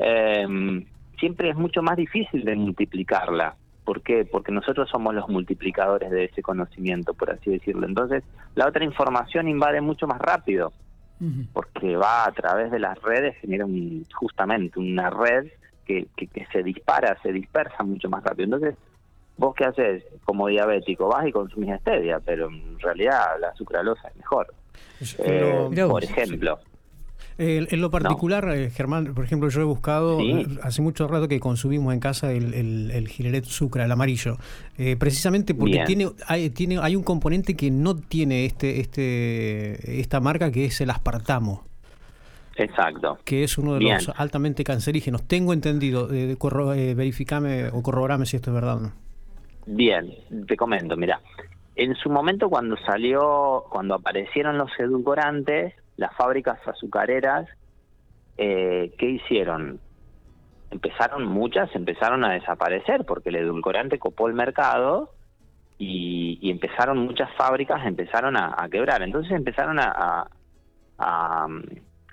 eh, 0.00 0.84
siempre 1.18 1.50
es 1.50 1.56
mucho 1.56 1.82
más 1.82 1.96
difícil 1.96 2.44
de 2.44 2.56
multiplicarla. 2.56 3.54
¿Por 3.84 4.02
qué? 4.02 4.24
Porque 4.24 4.52
nosotros 4.52 4.88
somos 4.90 5.14
los 5.14 5.28
multiplicadores 5.28 6.10
de 6.10 6.24
ese 6.24 6.42
conocimiento, 6.42 7.14
por 7.14 7.30
así 7.30 7.50
decirlo. 7.50 7.86
Entonces, 7.86 8.24
la 8.54 8.66
otra 8.66 8.84
información 8.84 9.48
invade 9.48 9.80
mucho 9.80 10.06
más 10.06 10.20
rápido, 10.20 10.72
porque 11.52 11.96
va 11.96 12.24
a 12.24 12.32
través 12.32 12.70
de 12.70 12.78
las 12.78 13.00
redes, 13.02 13.36
genera 13.42 13.66
un, 13.66 14.06
justamente 14.14 14.78
una 14.78 15.10
red 15.10 15.48
que, 15.84 16.06
que, 16.16 16.46
se 16.50 16.62
dispara, 16.62 17.18
se 17.22 17.32
dispersa 17.32 17.82
mucho 17.82 18.08
más 18.08 18.22
rápido. 18.24 18.44
Entonces, 18.44 18.74
vos 19.36 19.54
qué 19.54 19.64
haces 19.64 20.04
como 20.24 20.46
diabético, 20.46 21.08
vas 21.08 21.26
y 21.26 21.32
consumís 21.32 21.78
stevia, 21.80 22.20
pero 22.20 22.48
en 22.48 22.78
realidad 22.78 23.24
la 23.40 23.54
sucralosa 23.54 24.08
es 24.08 24.16
mejor. 24.16 24.54
Eh, 25.18 25.68
por 25.88 26.04
ejemplo 26.04 26.58
en 27.38 27.80
lo 27.80 27.90
particular, 27.90 28.50
eh, 28.54 28.70
Germán, 28.70 29.14
por 29.14 29.24
ejemplo, 29.24 29.48
yo 29.48 29.62
he 29.62 29.64
buscado, 29.64 30.20
eh, 30.20 30.46
hace 30.62 30.82
mucho 30.82 31.08
rato 31.08 31.26
que 31.26 31.40
consumimos 31.40 31.94
en 31.94 32.00
casa 32.00 32.32
el, 32.32 32.52
el, 32.52 32.90
el 32.90 33.08
Gileret 33.08 33.44
Sucra, 33.44 33.84
el 33.84 33.92
amarillo, 33.92 34.36
eh, 34.76 34.96
precisamente 34.98 35.54
porque 35.54 35.84
tiene 35.86 36.10
hay, 36.26 36.50
tiene 36.50 36.78
hay 36.78 36.96
un 36.96 37.02
componente 37.02 37.56
que 37.56 37.70
no 37.70 37.96
tiene 37.96 38.44
este 38.44 38.80
este 38.80 40.00
esta 40.00 40.20
marca 40.20 40.50
que 40.50 40.66
es 40.66 40.80
el 40.80 40.90
aspartamo. 40.90 41.64
Exacto. 42.56 43.18
Que 43.24 43.42
es 43.42 43.56
uno 43.56 43.74
de 43.74 43.80
los 43.80 44.10
altamente 44.16 44.64
cancerígenos. 44.64 45.22
Tengo 45.26 45.54
entendido, 45.54 46.12
eh, 46.12 46.36
verificame 46.94 47.68
o 47.68 47.82
corroborame 47.82 48.26
si 48.26 48.36
esto 48.36 48.50
es 48.50 48.54
verdad 48.54 48.76
o 48.76 48.80
no. 48.80 48.92
Bien, 49.66 50.12
te 50.46 50.56
comento, 50.56 50.96
mira. 50.96 51.20
en 51.76 51.94
su 51.94 52.10
momento 52.10 52.50
cuando 52.50 52.76
salió, 52.84 53.64
cuando 53.70 53.94
aparecieron 53.94 54.58
los 54.58 54.70
edulcorantes, 54.78 55.74
las 56.00 56.16
fábricas 56.16 56.58
azucareras, 56.66 57.46
eh, 58.38 58.94
¿qué 58.96 59.06
hicieron? 59.06 59.78
Empezaron 60.70 61.26
muchas, 61.26 61.68
empezaron 61.76 62.24
a 62.24 62.32
desaparecer 62.32 63.04
porque 63.04 63.28
el 63.28 63.36
edulcorante 63.36 63.98
copó 63.98 64.26
el 64.26 64.32
mercado 64.32 65.12
y, 65.76 66.50
empezaron 66.50 66.96
muchas 66.96 67.28
fábricas, 67.36 67.84
empezaron 67.84 68.38
a, 68.38 68.66
quebrar. 68.70 69.02
Entonces 69.02 69.32
empezaron 69.32 69.78
a, 69.78 70.26
a, 70.98 71.46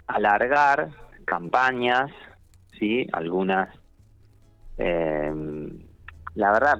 alargar 0.08 0.90
campañas, 1.24 2.12
sí, 2.78 3.08
algunas. 3.14 3.70
Eh, 4.78 5.32
la 6.36 6.52
verdad, 6.52 6.76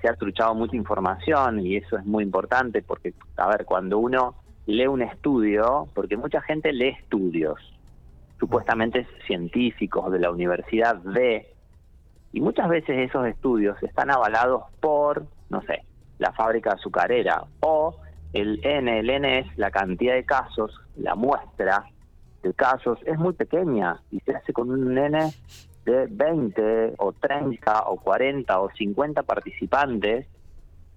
se 0.00 0.08
ha 0.08 0.14
truchado 0.14 0.54
mucha 0.54 0.76
información 0.76 1.58
y 1.66 1.76
eso 1.76 1.98
es 1.98 2.04
muy 2.04 2.22
importante 2.22 2.82
porque, 2.82 3.14
a 3.36 3.48
ver, 3.48 3.64
cuando 3.64 3.98
uno 3.98 4.41
lee 4.66 4.86
un 4.86 5.02
estudio, 5.02 5.88
porque 5.94 6.16
mucha 6.16 6.40
gente 6.40 6.72
lee 6.72 6.96
estudios, 7.00 7.58
supuestamente 8.38 9.06
científicos 9.26 10.10
de 10.12 10.18
la 10.18 10.30
universidad 10.30 10.96
de, 10.96 11.52
y 12.32 12.40
muchas 12.40 12.68
veces 12.68 13.10
esos 13.10 13.26
estudios 13.26 13.80
están 13.82 14.10
avalados 14.10 14.64
por, 14.80 15.26
no 15.50 15.62
sé, 15.62 15.84
la 16.18 16.32
fábrica 16.32 16.72
azucarera 16.72 17.44
o 17.60 17.96
el 18.32 18.60
N, 18.64 18.98
el 18.98 19.10
N 19.10 19.38
es 19.40 19.58
la 19.58 19.70
cantidad 19.70 20.14
de 20.14 20.24
casos, 20.24 20.80
la 20.96 21.14
muestra 21.14 21.84
de 22.42 22.54
casos 22.54 22.98
es 23.06 23.18
muy 23.18 23.34
pequeña 23.34 24.00
y 24.10 24.20
se 24.20 24.34
hace 24.34 24.52
con 24.52 24.70
un 24.70 24.96
N 24.96 25.30
de 25.84 26.06
20 26.10 26.94
o 26.98 27.12
30 27.12 27.84
o 27.86 27.96
40 27.96 28.60
o 28.60 28.70
50 28.70 29.22
participantes, 29.24 30.26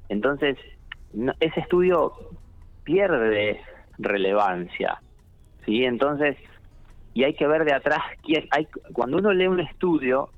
entonces 0.10 0.58
ese 1.40 1.60
estudio 1.60 2.14
pierde 2.86 3.60
relevancia, 3.98 5.02
¿sí? 5.66 5.84
Entonces, 5.84 6.38
y 7.14 7.26
hay 7.26 7.34
que 7.34 7.48
ver 7.48 7.66
de 7.66 7.74
atrás, 7.74 8.00
hay, 8.52 8.68
cuando 8.94 9.18
uno 9.18 9.34
lee 9.34 9.48
un 9.48 9.60
estudio, 9.60 10.30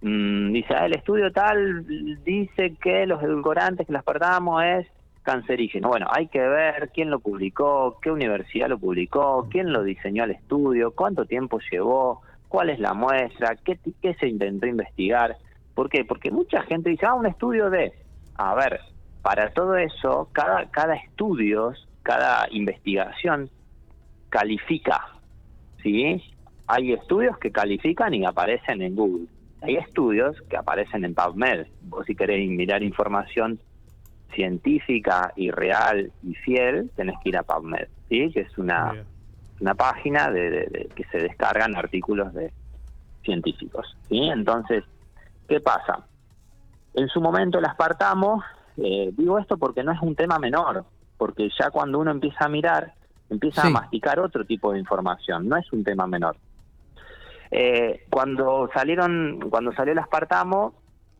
mmm, 0.00 0.52
dice, 0.52 0.74
ah, 0.74 0.86
el 0.86 0.96
estudio 0.96 1.30
tal 1.30 1.86
dice 2.24 2.74
que 2.80 3.06
los 3.06 3.22
edulcorantes 3.22 3.86
que 3.86 3.92
las 3.92 4.00
aspartamo 4.00 4.60
es 4.60 4.86
cancerígeno. 5.22 5.88
Bueno, 5.88 6.06
hay 6.10 6.28
que 6.28 6.40
ver 6.40 6.90
quién 6.94 7.10
lo 7.10 7.20
publicó, 7.20 7.98
qué 8.00 8.10
universidad 8.10 8.68
lo 8.68 8.78
publicó, 8.78 9.46
quién 9.50 9.72
lo 9.72 9.82
diseñó 9.82 10.24
el 10.24 10.30
estudio, 10.30 10.92
cuánto 10.92 11.26
tiempo 11.26 11.58
llevó, 11.70 12.22
cuál 12.48 12.70
es 12.70 12.78
la 12.78 12.94
muestra, 12.94 13.56
qué, 13.62 13.78
qué 14.00 14.14
se 14.14 14.26
intentó 14.26 14.66
investigar. 14.66 15.36
¿Por 15.74 15.90
qué? 15.90 16.04
Porque 16.04 16.30
mucha 16.30 16.62
gente 16.62 16.90
dice, 16.90 17.06
ah, 17.06 17.14
un 17.14 17.26
estudio 17.26 17.68
de... 17.70 17.92
A 18.36 18.54
ver, 18.54 18.80
para 19.22 19.50
todo 19.50 19.76
eso, 19.76 20.28
cada, 20.32 20.70
cada 20.70 20.94
estudio, 20.94 21.72
cada 22.02 22.46
investigación 22.50 23.50
califica, 24.28 25.08
¿sí? 25.82 26.22
Hay 26.66 26.92
estudios 26.92 27.38
que 27.38 27.50
califican 27.50 28.14
y 28.14 28.24
aparecen 28.24 28.82
en 28.82 28.94
Google. 28.94 29.26
Hay 29.62 29.76
estudios 29.76 30.36
que 30.48 30.56
aparecen 30.56 31.04
en 31.04 31.14
PubMed. 31.14 31.66
Vos 31.82 32.06
si 32.06 32.14
queréis 32.14 32.50
mirar 32.50 32.82
información 32.82 33.58
científica 34.34 35.32
y 35.34 35.50
real 35.50 36.12
y 36.22 36.34
fiel, 36.34 36.90
tenés 36.94 37.16
que 37.22 37.30
ir 37.30 37.38
a 37.38 37.42
PubMed, 37.42 37.88
¿sí? 38.08 38.30
Que 38.32 38.40
es 38.40 38.58
una 38.58 38.94
una 39.60 39.74
página 39.74 40.30
de, 40.30 40.88
que 40.94 41.04
se 41.04 41.18
descargan 41.18 41.76
artículos 41.76 42.32
de 42.34 42.52
científicos. 43.24 43.96
¿sí? 44.08 44.28
Entonces, 44.28 44.84
¿qué 45.48 45.60
pasa? 45.60 46.06
En 46.94 47.08
su 47.08 47.20
momento 47.20 47.58
el 47.58 47.64
aspartamo, 47.64 48.42
eh, 48.82 49.10
digo 49.16 49.38
esto 49.38 49.56
porque 49.56 49.82
no 49.82 49.92
es 49.92 50.00
un 50.00 50.14
tema 50.14 50.38
menor, 50.38 50.84
porque 51.16 51.50
ya 51.58 51.70
cuando 51.70 51.98
uno 51.98 52.10
empieza 52.10 52.44
a 52.44 52.48
mirar, 52.48 52.94
empieza 53.28 53.66
a 53.66 53.70
masticar 53.70 54.20
otro 54.20 54.44
tipo 54.44 54.72
de 54.72 54.78
información, 54.78 55.48
no 55.48 55.56
es 55.56 55.70
un 55.72 55.84
tema 55.84 56.06
menor. 56.06 56.36
Eh, 57.50 58.04
cuando 58.10 58.70
salieron, 58.72 59.40
cuando 59.50 59.72
salió 59.72 59.92
el 59.92 59.98
aspartamo, 59.98 60.74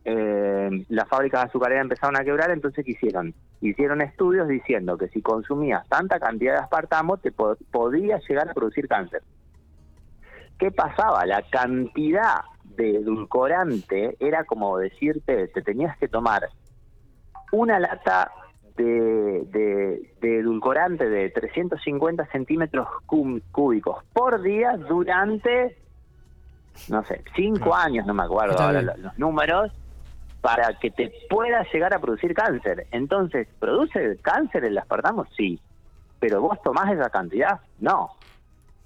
eh, 0.05 0.85
las 0.89 1.07
fábricas 1.09 1.45
azucareras 1.45 1.83
empezaron 1.83 2.15
a 2.15 2.23
quebrar, 2.23 2.51
entonces 2.51 2.85
¿qué 2.85 2.91
hicieron? 2.91 3.33
Hicieron 3.61 4.01
estudios 4.01 4.47
diciendo 4.47 4.97
que 4.97 5.09
si 5.09 5.21
consumías 5.21 5.87
tanta 5.89 6.19
cantidad 6.19 6.53
de 6.53 6.59
aspartamo 6.59 7.17
te 7.17 7.31
podía 7.31 8.19
llegar 8.19 8.49
a 8.49 8.53
producir 8.53 8.87
cáncer. 8.87 9.21
¿Qué 10.57 10.71
pasaba? 10.71 11.25
La 11.25 11.41
cantidad 11.49 12.41
de 12.63 12.97
edulcorante 12.97 14.15
era 14.19 14.45
como 14.45 14.77
decirte, 14.77 15.49
te 15.49 15.61
tenías 15.61 15.97
que 15.97 16.07
tomar 16.07 16.49
una 17.51 17.79
lata 17.79 18.31
de, 18.75 20.07
de, 20.21 20.39
edulcorante 20.39 21.09
de 21.09 21.29
350 21.29 22.25
centímetros 22.27 22.87
cúbicos 23.05 24.03
por 24.13 24.41
día 24.41 24.77
durante, 24.77 25.77
no 26.87 27.03
sé, 27.03 27.23
cinco 27.35 27.75
años, 27.75 28.05
no 28.05 28.13
me 28.13 28.23
acuerdo 28.23 28.57
ahora 28.57 28.81
los 28.81 29.17
números, 29.17 29.71
para 30.41 30.73
que 30.79 30.91
te 30.91 31.11
pueda 31.29 31.65
llegar 31.73 31.93
a 31.93 31.99
producir 31.99 32.33
cáncer. 32.33 32.87
Entonces, 32.91 33.47
¿produce 33.59 34.17
cáncer 34.21 34.63
el 34.65 34.77
aspartamo? 34.77 35.25
Sí. 35.35 35.59
Pero 36.19 36.41
vos 36.41 36.61
tomás 36.63 36.91
esa 36.91 37.09
cantidad? 37.09 37.59
No. 37.79 38.11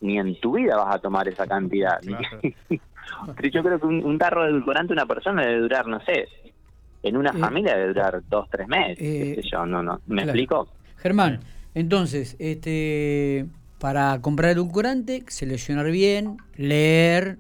Ni 0.01 0.17
en 0.17 0.39
tu 0.39 0.53
vida 0.53 0.75
vas 0.75 0.96
a 0.96 1.00
tomar 1.00 1.27
esa 1.27 1.46
cantidad. 1.46 2.00
Yo 3.51 3.63
creo 3.63 3.79
que 3.79 3.86
un, 3.86 4.17
tarro 4.17 4.43
de 4.43 4.50
edulcorante 4.50 4.93
una 4.93 5.05
persona 5.05 5.43
debe 5.43 5.62
durar, 5.62 5.88
no 5.88 6.00
sé, 6.01 6.27
en 7.03 7.17
una 7.17 7.31
eh, 7.31 7.38
familia 7.38 7.75
debe 7.75 7.89
durar 7.89 8.24
dos, 8.29 8.50
tres 8.50 8.67
meses. 8.67 8.98
Eh, 9.00 9.41
yo, 9.51 9.65
no, 9.65 9.83
no. 9.83 10.01
¿Me 10.07 10.24
explico? 10.24 10.69
Germán, 10.98 11.41
entonces, 11.75 12.36
este, 12.39 13.45
para 13.77 14.22
comprar 14.22 14.51
edulcorante, 14.51 15.24
seleccionar 15.27 15.91
bien, 15.91 16.38
leer, 16.55 17.39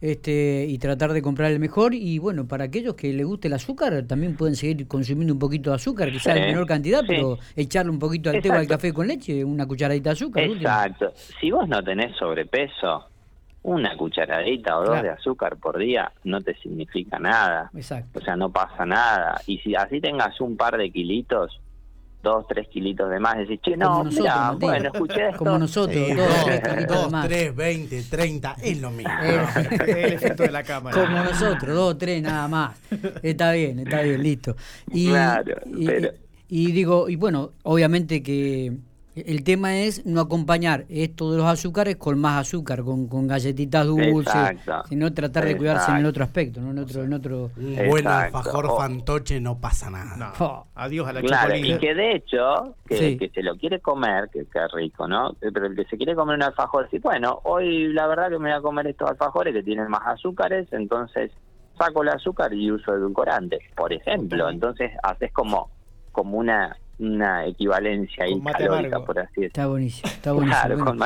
este, 0.00 0.66
y 0.68 0.76
tratar 0.78 1.12
de 1.12 1.22
comprar 1.22 1.52
el 1.52 1.60
mejor. 1.60 1.94
Y 1.94 2.18
bueno, 2.18 2.46
para 2.46 2.64
aquellos 2.64 2.94
que 2.94 3.12
les 3.12 3.24
guste 3.24 3.48
el 3.48 3.54
azúcar, 3.54 4.02
también 4.06 4.36
pueden 4.36 4.56
seguir 4.56 4.86
consumiendo 4.86 5.32
un 5.32 5.38
poquito 5.38 5.70
de 5.70 5.76
azúcar, 5.76 6.10
quizás 6.10 6.36
en 6.36 6.46
menor 6.46 6.66
cantidad, 6.66 7.02
pero 7.06 7.38
echarle 7.56 7.90
un 7.90 7.98
poquito 7.98 8.28
al 8.30 8.42
té 8.42 8.50
o 8.50 8.54
al 8.54 8.66
café 8.66 8.92
con 8.92 9.06
leche, 9.06 9.44
una 9.44 9.66
cucharadita 9.66 10.10
de 10.10 10.12
azúcar. 10.12 10.44
Exacto. 10.44 11.12
Si 11.40 11.50
vos 11.50 11.68
no 11.68 11.82
tenés 11.82 12.14
sobrepeso, 12.16 13.08
una 13.64 13.96
cucharadita 13.96 14.78
o 14.78 14.84
dos 14.84 15.02
de 15.02 15.08
azúcar 15.08 15.56
por 15.56 15.78
día 15.78 16.12
no 16.24 16.40
te 16.42 16.54
significa 16.56 17.18
nada. 17.18 17.70
Exacto. 17.74 18.18
O 18.18 18.22
sea, 18.22 18.36
no 18.36 18.50
pasa 18.50 18.84
nada. 18.84 19.40
Y 19.46 19.58
si 19.58 19.74
así 19.74 20.00
tengas 20.00 20.38
un 20.40 20.56
par 20.56 20.76
de 20.76 20.90
kilitos, 20.90 21.60
dos, 22.22 22.46
tres 22.46 22.68
kilitos 22.68 23.08
de 23.08 23.18
más, 23.18 23.38
decís, 23.38 23.60
che, 23.62 23.74
no, 23.76 24.04
mira, 24.04 24.52
bueno, 24.52 24.90
escuché 24.92 25.28
esto. 25.28 25.38
Como 25.38 25.58
nosotros, 25.58 26.08
dos, 26.14 27.22
tres, 27.24 27.56
veinte, 27.56 28.02
treinta, 28.02 28.54
es 28.62 28.80
lo 28.82 28.90
mismo. 28.90 29.12
el 29.86 30.12
efecto 30.12 30.42
de 30.42 30.50
la 30.50 30.62
cámara. 30.62 31.02
Como 31.02 31.24
nosotros, 31.24 31.74
dos, 31.74 31.98
tres, 31.98 32.22
nada 32.22 32.46
más. 32.46 32.78
Está 33.22 33.52
bien, 33.52 33.78
está 33.78 34.02
bien, 34.02 34.22
listo. 34.22 34.56
Y, 34.92 35.08
claro, 35.08 35.54
y 36.48 36.72
digo, 36.72 37.08
y 37.08 37.16
bueno, 37.16 37.52
obviamente 37.62 38.22
que 38.22 38.72
el 39.14 39.44
tema 39.44 39.76
es 39.76 40.04
no 40.04 40.20
acompañar 40.20 40.86
esto 40.88 41.30
de 41.30 41.38
los 41.38 41.46
azúcares 41.46 41.96
con 41.96 42.18
más 42.18 42.40
azúcar, 42.40 42.82
con, 42.82 43.06
con 43.06 43.28
galletitas 43.28 43.86
dulces, 43.86 44.58
sino 44.88 45.12
tratar 45.12 45.44
de 45.44 45.56
cuidarse 45.56 45.92
en 45.92 45.98
el 45.98 46.06
otro 46.06 46.24
aspecto, 46.24 46.60
¿no? 46.60 46.72
en 46.72 46.78
otro, 46.78 47.04
en 47.04 47.12
otro. 47.12 47.50
Un 47.56 47.88
buen 47.88 48.06
alfajor 48.06 48.76
fantoche 48.76 49.40
no 49.40 49.58
pasa 49.60 49.90
nada. 49.90 50.32
Oh. 50.40 50.66
Adiós 50.74 51.06
a 51.06 51.12
la 51.12 51.20
claro, 51.20 51.54
Y 51.56 51.78
que 51.78 51.94
de 51.94 52.16
hecho, 52.16 52.74
que, 52.86 53.30
se 53.32 53.42
lo 53.42 53.56
quiere 53.56 53.80
comer, 53.80 54.28
que, 54.32 54.40
es 54.40 54.72
rico, 54.72 55.06
¿no? 55.06 55.36
Pero 55.40 55.66
el 55.66 55.76
que 55.76 55.84
se 55.84 55.96
quiere 55.96 56.14
comer 56.14 56.36
un 56.36 56.42
alfajor, 56.42 56.88
sí, 56.90 56.98
bueno, 56.98 57.40
hoy 57.44 57.92
la 57.92 58.06
verdad 58.06 58.30
que 58.30 58.38
me 58.38 58.50
voy 58.50 58.58
a 58.58 58.62
comer 58.62 58.88
estos 58.88 59.08
alfajores 59.08 59.54
que 59.54 59.62
tienen 59.62 59.88
más 59.88 60.02
azúcares, 60.06 60.66
entonces 60.72 61.30
saco 61.78 62.02
el 62.02 62.08
azúcar 62.08 62.52
y 62.52 62.70
uso 62.70 62.92
edulcorante, 62.92 63.58
por 63.76 63.92
ejemplo. 63.92 64.48
Entonces 64.48 64.90
haces 65.02 65.32
como, 65.32 65.70
como 66.12 66.38
una 66.38 66.76
una 66.98 67.46
equivalencia 67.46 68.24
ahí 68.24 68.40
calórica, 68.40 69.04
por 69.04 69.18
así 69.18 69.28
decirlo. 69.28 69.46
Está 69.46 69.66
buenísimo, 69.66 70.08
está 70.08 70.32
buenísimo. 70.32 70.84
con 70.84 70.98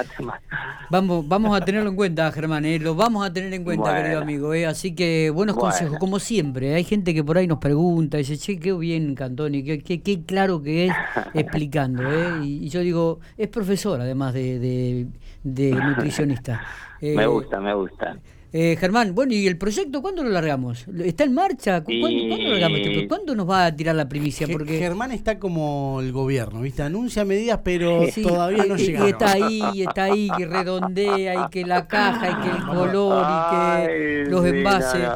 Vamos, 0.90 1.28
vamos 1.28 1.56
a 1.56 1.64
tenerlo 1.64 1.90
en 1.90 1.96
cuenta, 1.96 2.30
Germán, 2.30 2.64
¿eh? 2.64 2.78
lo 2.78 2.94
vamos 2.94 3.26
a 3.26 3.32
tener 3.32 3.52
en 3.54 3.64
cuenta, 3.64 3.96
querido 3.96 4.20
amigo. 4.20 4.52
¿eh? 4.54 4.66
Así 4.66 4.94
que 4.94 5.30
buenos 5.30 5.56
consejos, 5.56 5.98
como 5.98 6.18
siempre. 6.18 6.74
Hay 6.74 6.84
gente 6.84 7.14
que 7.14 7.24
por 7.24 7.38
ahí 7.38 7.46
nos 7.46 7.58
pregunta, 7.58 8.18
dice, 8.18 8.36
che, 8.36 8.58
qué 8.58 8.72
bien, 8.72 9.14
Cantoni, 9.14 9.64
qué, 9.64 10.02
qué, 10.02 10.22
claro 10.24 10.62
que 10.62 10.86
es 10.86 10.92
explicando. 11.34 12.02
¿eh? 12.02 12.44
Y, 12.44 12.68
yo 12.68 12.80
digo, 12.80 13.20
es 13.36 13.48
profesor 13.48 14.00
además 14.00 14.34
de, 14.34 15.06
de, 15.42 15.72
nutricionista. 15.72 16.60
me 17.00 17.26
gusta, 17.26 17.60
me 17.60 17.74
gusta. 17.74 18.18
Eh, 18.52 18.76
Germán, 18.80 19.14
bueno, 19.14 19.34
¿y 19.34 19.46
el 19.46 19.58
proyecto 19.58 20.00
cuándo 20.00 20.24
lo 20.24 20.30
largamos? 20.30 20.86
¿Está 21.04 21.24
en 21.24 21.34
marcha? 21.34 21.84
¿Cuándo, 21.84 23.08
¿Cuándo, 23.08 23.34
nos 23.34 23.48
va 23.48 23.66
a 23.66 23.76
tirar 23.76 23.94
la 23.94 24.08
primicia? 24.08 24.46
Porque 24.50 24.78
Germán 24.78 25.12
está 25.12 25.38
como 25.38 26.00
el 26.00 26.12
gobierno, 26.12 26.62
¿viste? 26.62 26.82
Anuncia 26.82 27.26
medidas, 27.26 27.60
pero 27.62 28.00
todavía 28.22 28.64
no 28.64 28.76
llega. 28.76 29.06
Y 29.06 29.10
está 29.10 29.32
ahí, 29.32 29.82
está 29.82 30.04
ahí, 30.04 30.28
que 30.36 30.46
redondea, 30.46 31.44
y 31.44 31.50
que 31.50 31.66
la 31.66 31.86
caja, 31.86 32.30
y 32.30 32.42
que 32.42 32.56
el 32.56 32.66
color, 32.66 33.26
y 33.26 33.86
que 33.86 34.30
los 34.30 34.44
envases. 34.46 35.08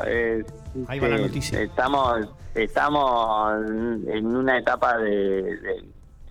ahí 0.87 1.01
va 1.01 1.09
la 1.09 1.19
noticia. 1.19 1.63
Estamos, 1.63 2.29
estamos 2.55 3.65
en 4.09 4.27
una 4.27 4.59
etapa 4.59 4.99
de, 4.99 5.59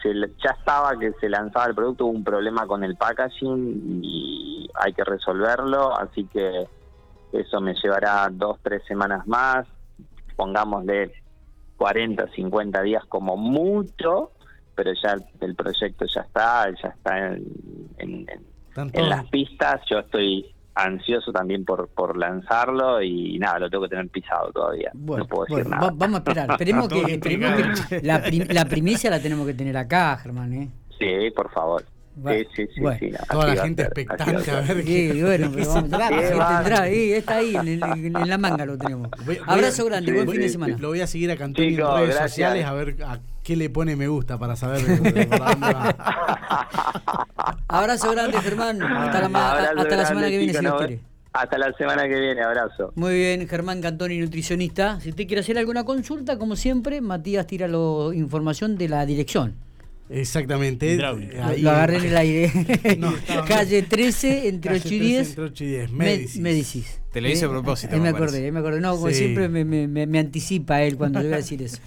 ya 0.03 0.51
estaba 0.51 0.97
que 0.99 1.13
se 1.19 1.29
lanzaba 1.29 1.65
el 1.65 1.75
producto, 1.75 2.05
hubo 2.05 2.13
un 2.13 2.23
problema 2.23 2.67
con 2.67 2.83
el 2.83 2.95
packaging 2.95 4.01
y 4.03 4.69
hay 4.75 4.93
que 4.93 5.03
resolverlo, 5.03 5.97
así 5.97 6.25
que 6.25 6.67
eso 7.33 7.61
me 7.61 7.73
llevará 7.75 8.27
dos, 8.31 8.57
tres 8.61 8.83
semanas 8.87 9.25
más, 9.27 9.67
pongamos 10.35 10.85
de 10.85 11.11
40, 11.77 12.27
50 12.35 12.81
días 12.81 13.03
como 13.05 13.37
mucho, 13.37 14.31
pero 14.75 14.91
ya 15.01 15.15
el 15.41 15.55
proyecto 15.55 16.05
ya 16.05 16.21
está, 16.21 16.69
ya 16.81 16.89
está 16.89 17.33
en, 17.97 18.27
en 18.75 19.09
las 19.09 19.25
pistas, 19.29 19.81
yo 19.89 19.99
estoy 19.99 20.53
ansioso 20.75 21.31
también 21.31 21.65
por, 21.65 21.89
por 21.89 22.17
lanzarlo 22.17 23.01
y 23.01 23.37
nada, 23.39 23.59
lo 23.59 23.69
tengo 23.69 23.83
que 23.83 23.89
tener 23.89 24.07
pisado 24.09 24.51
todavía. 24.51 24.91
no 24.93 25.25
puedo 25.25 25.45
decir 25.45 25.69
nada. 25.69 25.91
vamos 25.93 26.15
a 26.15 26.17
esperar. 26.19 26.51
Esperemos 26.51 26.87
que, 26.89 28.01
la, 28.03 28.23
la, 28.49 28.65
primicia 28.65 29.09
la 29.09 29.19
tenemos 29.19 29.45
que 29.45 29.53
tener 29.53 29.75
acá, 29.77 30.17
Germán. 30.17 30.53
¿eh? 30.53 30.69
Sí, 30.97 31.31
por 31.35 31.51
favor. 31.51 31.83
Sí, 32.15 32.47
sí, 32.55 32.67
sí, 32.75 32.81
sí 32.99 33.11
Toda 33.29 33.55
la 33.55 33.63
gente 33.63 33.83
expectante 33.83 34.51
a 34.51 34.61
ver 34.61 34.83
qué. 34.83 35.23
bueno, 35.23 35.51
pero 35.53 35.67
vamos, 35.67 35.83
tendrá, 35.89 36.87
está 36.87 37.35
ahí, 37.37 37.55
en, 37.55 37.67
en, 37.67 38.27
la 38.27 38.37
manga 38.37 38.65
lo 38.65 38.77
tenemos. 38.77 39.09
Abrazo 39.45 39.85
grande, 39.85 40.11
buen 40.13 40.29
fin 40.29 40.41
de 40.41 40.49
semana. 40.49 40.77
Lo 40.77 40.89
voy 40.89 41.01
a 41.01 41.07
seguir 41.07 41.31
a 41.31 41.37
Cantoni 41.37 41.75
en 41.75 41.77
redes 41.77 42.17
sociales 42.17 42.65
a 42.65 42.73
ver 42.73 42.97
a 43.03 43.19
qué 43.43 43.55
le 43.55 43.69
pone 43.69 43.95
me 43.95 44.07
gusta 44.07 44.37
para 44.37 44.55
saber 44.55 44.81
Abrazo 47.67 48.11
grande, 48.11 48.39
Germán. 48.39 48.81
Hasta 48.81 49.27
la, 49.27 49.49
hasta 49.77 49.95
la 49.95 50.05
semana 50.05 50.27
que 50.29 50.37
viene, 50.37 50.53
si 50.53 50.59
Dios 50.59 50.75
quiere. 50.77 50.99
Hasta 51.33 51.57
la 51.57 51.71
semana 51.73 52.03
que 52.09 52.19
viene, 52.19 52.41
abrazo. 52.41 52.91
Muy 52.95 53.15
bien, 53.15 53.47
Germán 53.47 53.81
Cantoni, 53.81 54.17
nutricionista. 54.17 54.99
Si 54.99 55.11
usted 55.11 55.27
quiere 55.27 55.39
hacer 55.39 55.57
alguna 55.57 55.85
consulta, 55.85 56.37
como 56.37 56.57
siempre, 56.57 56.99
Matías 56.99 57.47
tira 57.47 57.69
la 57.69 58.13
información 58.13 58.77
de 58.77 58.89
la 58.89 59.05
dirección. 59.05 59.55
Exactamente. 60.11 60.97
Lo, 60.97 61.69
agarré 61.69 61.97
en 61.97 62.05
el 62.05 62.17
aire. 62.17 62.51
calle 63.47 63.83
13, 63.83 64.47
entre 64.49 64.75
8 64.75 64.87
y 64.93 64.99
10. 64.99 65.29
Entre 65.29 65.43
8 65.43 65.63
y 65.63 65.67
10. 65.67 65.91
Médicis. 65.91 67.01
Te 67.11 67.21
lo 67.21 67.29
hice 67.29 67.45
a 67.45 67.47
eh, 67.47 67.51
propósito. 67.51 67.97
me, 67.97 68.09
acordé, 68.09 68.51
me 68.51 68.59
acordé. 68.59 68.81
No, 68.81 68.95
como 68.95 69.11
siempre 69.11 69.49
me, 69.49 69.65
me, 69.65 69.87
me, 69.87 70.19
anticipa 70.19 70.81
él 70.83 70.97
cuando 70.97 71.19
le 71.19 71.25
voy 71.25 71.33
a 71.33 71.37
decir 71.37 71.61
eso. 71.61 71.77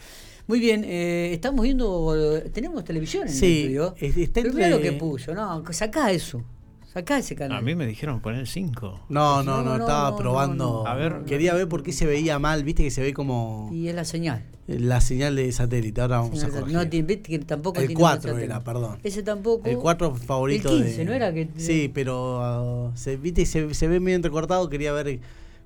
Muy 0.47 0.61
bien, 0.61 0.85
eh, 0.85 1.31
estamos 1.33 1.63
viendo, 1.63 2.43
tenemos 2.53 2.85
televisión 2.85 3.27
en 3.27 3.33
sí, 3.33 3.47
el 3.47 3.59
estudio. 3.61 3.95
Está 3.99 4.41
entre... 4.41 4.69
lo 4.69 4.81
que 4.81 4.93
puso, 4.93 5.35
no, 5.35 5.65
sacá 5.73 6.13
eso. 6.13 6.45
Sacá 6.95 7.19
ese 7.19 7.35
canal. 7.35 7.59
A 7.59 7.61
mí 7.61 7.75
me 7.75 7.89
dijeron 7.89 8.21
poner 8.21 8.47
5. 8.47 9.07
No, 9.09 9.43
no, 9.43 9.63
no, 9.63 9.75
estaba 9.75 10.17
probando. 10.17 10.87
A 10.87 10.95
ver, 10.95 11.25
quería 11.27 11.53
ver 11.53 11.69
por 11.69 11.83
qué 11.83 11.91
se 11.91 12.07
veía 12.07 12.39
mal, 12.39 12.63
viste 12.63 12.85
que 12.85 12.93
se 12.93 13.03
ve 13.03 13.13
como. 13.13 13.69
Y 13.73 13.89
es 13.89 13.97
la 13.97 14.05
señal. 14.05 14.45
La 14.69 15.01
señal 15.01 15.35
de 15.35 15.51
satélite, 15.51 16.01
ahora 16.01 16.21
vamos 16.21 16.43
a 16.45 16.49
corregir. 16.49 16.73
No, 16.73 16.85
viste 16.85 17.23
que 17.23 17.39
tampoco 17.41 17.81
el 17.81 17.93
4 17.93 18.39
era, 18.39 18.61
perdón. 18.61 19.01
Ese 19.03 19.25
tampoco. 19.25 19.69
El 19.69 19.77
4 19.77 20.15
favorito 20.15 20.71
el 20.71 20.85
15, 20.85 21.05
¿no 21.05 21.13
era 21.13 21.35
que 21.35 21.49
Sí, 21.57 21.91
pero 21.93 22.87
uh, 22.87 22.97
se, 22.97 23.17
viste 23.17 23.45
se, 23.45 23.75
se 23.75 23.89
ve 23.89 23.99
medio 23.99 24.15
entrecortado, 24.15 24.69
quería 24.71 24.93
ver 24.93 25.19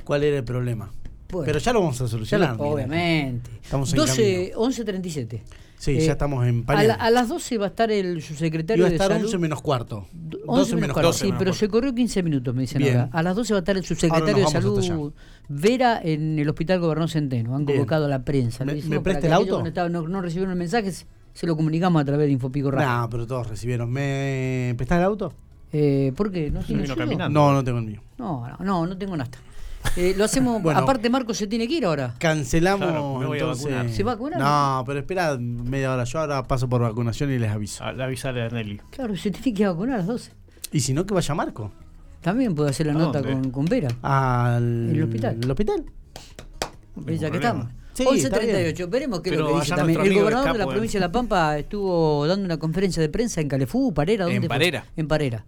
cuál 0.05 0.25
era 0.25 0.39
el 0.39 0.45
problema. 0.45 0.91
Pero 1.45 1.59
ya 1.59 1.73
lo 1.75 1.81
vamos 1.81 2.01
a 2.01 2.09
solucionar. 2.09 2.57
obviamente. 2.59 3.51
Estamos 3.63 3.93
12, 3.95 4.55
11.37. 4.57 5.41
Sí, 5.79 5.95
ya 5.95 6.01
eh, 6.01 6.11
estamos 6.11 6.45
en 6.45 6.65
pañal. 6.65 6.97
A, 6.99 7.11
las 7.11 7.29
12 7.29 7.57
va 7.57 7.67
a 7.67 7.69
estar 7.69 7.91
el 7.91 8.21
subsecretario 8.21 8.85
va 8.85 8.91
a 8.91 8.93
estar 8.93 9.11
de 9.11 9.25
11 9.25 9.39
menos 9.39 9.63
cuarto. 9.63 10.09
11 10.47 10.77
menos 10.77 10.93
cuarto. 10.93 11.13
Sí, 11.13 11.33
pero 11.39 11.53
se 11.53 11.69
corrió 11.69 11.95
15 11.95 12.23
minutos, 12.25 12.55
me 12.55 12.63
dicen 12.63 12.83
ahora. 12.83 13.09
A 13.13 13.23
las 13.23 13.37
12 13.37 13.55
va 13.55 13.59
a 13.59 13.61
estar 13.61 13.77
el 13.77 13.85
subsecretario 13.85 14.45
de 14.45 14.51
Salud 14.51 15.13
Vera 15.49 16.01
en 16.03 16.39
el 16.39 16.49
Hospital 16.49 16.81
Gobernador 16.81 17.11
Centeno. 17.11 17.55
Han 17.55 17.65
convocado 17.65 18.07
a 18.07 18.09
la 18.09 18.25
prensa. 18.25 18.65
¿Me, 18.65 18.75
¿me 18.83 19.01
presta 19.01 19.27
el 19.29 19.33
auto? 19.33 19.63
No, 19.89 20.09
no, 20.09 20.21
recibieron 20.21 20.53
el 20.53 20.59
mensaje, 20.59 20.93
se 20.93 21.47
lo 21.47 21.57
comunicamos 21.57 22.03
a 22.03 22.05
través 22.05 22.27
de 22.27 22.33
Infopico 22.33 22.71
Radio. 22.71 22.89
No, 22.89 23.09
pero 23.09 23.27
todos 23.27 23.49
recibieron. 23.49 23.91
¿Me 23.91 24.75
prestás 24.77 24.99
el 24.99 25.05
auto? 25.05 25.33
Eh, 25.73 26.13
¿Por 26.17 26.33
qué? 26.33 26.51
¿No, 26.51 26.61
no, 26.61 27.53
no 27.53 27.65
tengo 27.65 27.79
el 27.79 27.85
mío. 27.85 28.03
No, 28.17 28.49
no, 28.61 28.87
no 28.87 28.99
tengo 28.99 29.17
nada. 29.17 29.31
Eh, 29.97 30.15
lo 30.17 30.25
hacemos. 30.25 30.63
aparte, 30.75 31.11
Marco 31.11 31.35
se 31.35 31.47
tiene 31.47 31.67
que 31.67 31.75
ir 31.75 31.85
ahora. 31.85 32.15
Cancelamos. 32.19 33.25
entonces... 33.33 33.95
¿Se 33.95 34.03
va 34.03 34.13
a 34.13 34.15
vacunar? 34.15 34.39
No, 34.39 34.85
pero 34.87 35.01
espera 35.01 35.37
media 35.39 35.93
hora. 35.93 36.05
Yo 36.05 36.21
ahora 36.21 36.43
paso 36.45 36.69
por 36.69 36.81
vacunación 36.81 37.33
y 37.33 37.39
les 37.39 37.51
aviso. 37.51 37.85
A, 37.85 37.89
avisarle 37.89 38.43
a 38.43 38.49
Nelly. 38.49 38.81
Claro, 38.91 39.17
se 39.17 39.31
tiene 39.31 39.57
que 39.57 39.67
vacunar 39.67 39.97
a 39.97 39.99
las 39.99 40.07
12. 40.07 40.33
¿Y 40.73 40.81
si 40.81 40.93
no, 40.93 41.07
que 41.07 41.15
vaya 41.15 41.35
Marco? 41.35 41.73
También 42.21 42.55
puede 42.55 42.71
hacer 42.71 42.87
la 42.87 42.93
nota 42.93 43.23
con, 43.23 43.51
con, 43.51 43.65
Vera. 43.65 43.89
¿Al 44.03 44.91
el 44.91 45.03
hospital? 45.03 45.39
¿El 45.43 45.51
hospital? 45.51 45.85
Ya 47.07 47.31
que 47.31 47.37
estamos. 47.37 47.69
Sí, 47.95 48.05
11.38, 48.05 48.89
veremos 48.89 49.21
qué 49.21 49.31
es 49.31 49.39
lo 49.39 49.49
que 49.49 49.61
dice 49.61 49.75
también. 49.75 50.01
El 50.01 50.15
gobernador 50.15 50.53
de 50.53 50.59
la 50.59 50.67
provincia 50.69 51.01
de 51.01 51.07
La 51.07 51.11
Pampa 51.11 51.59
estuvo 51.59 52.27
dando 52.29 52.45
una 52.45 52.57
conferencia 52.57 53.03
de 53.03 53.09
prensa 53.09 53.41
en 53.41 53.49
Calefú, 53.49 53.93
Parera, 53.93 54.25
¿dónde 54.25 54.37
En 54.37 54.49
Parera. 54.49 54.85
En 54.97 55.09
Parera. 55.09 55.45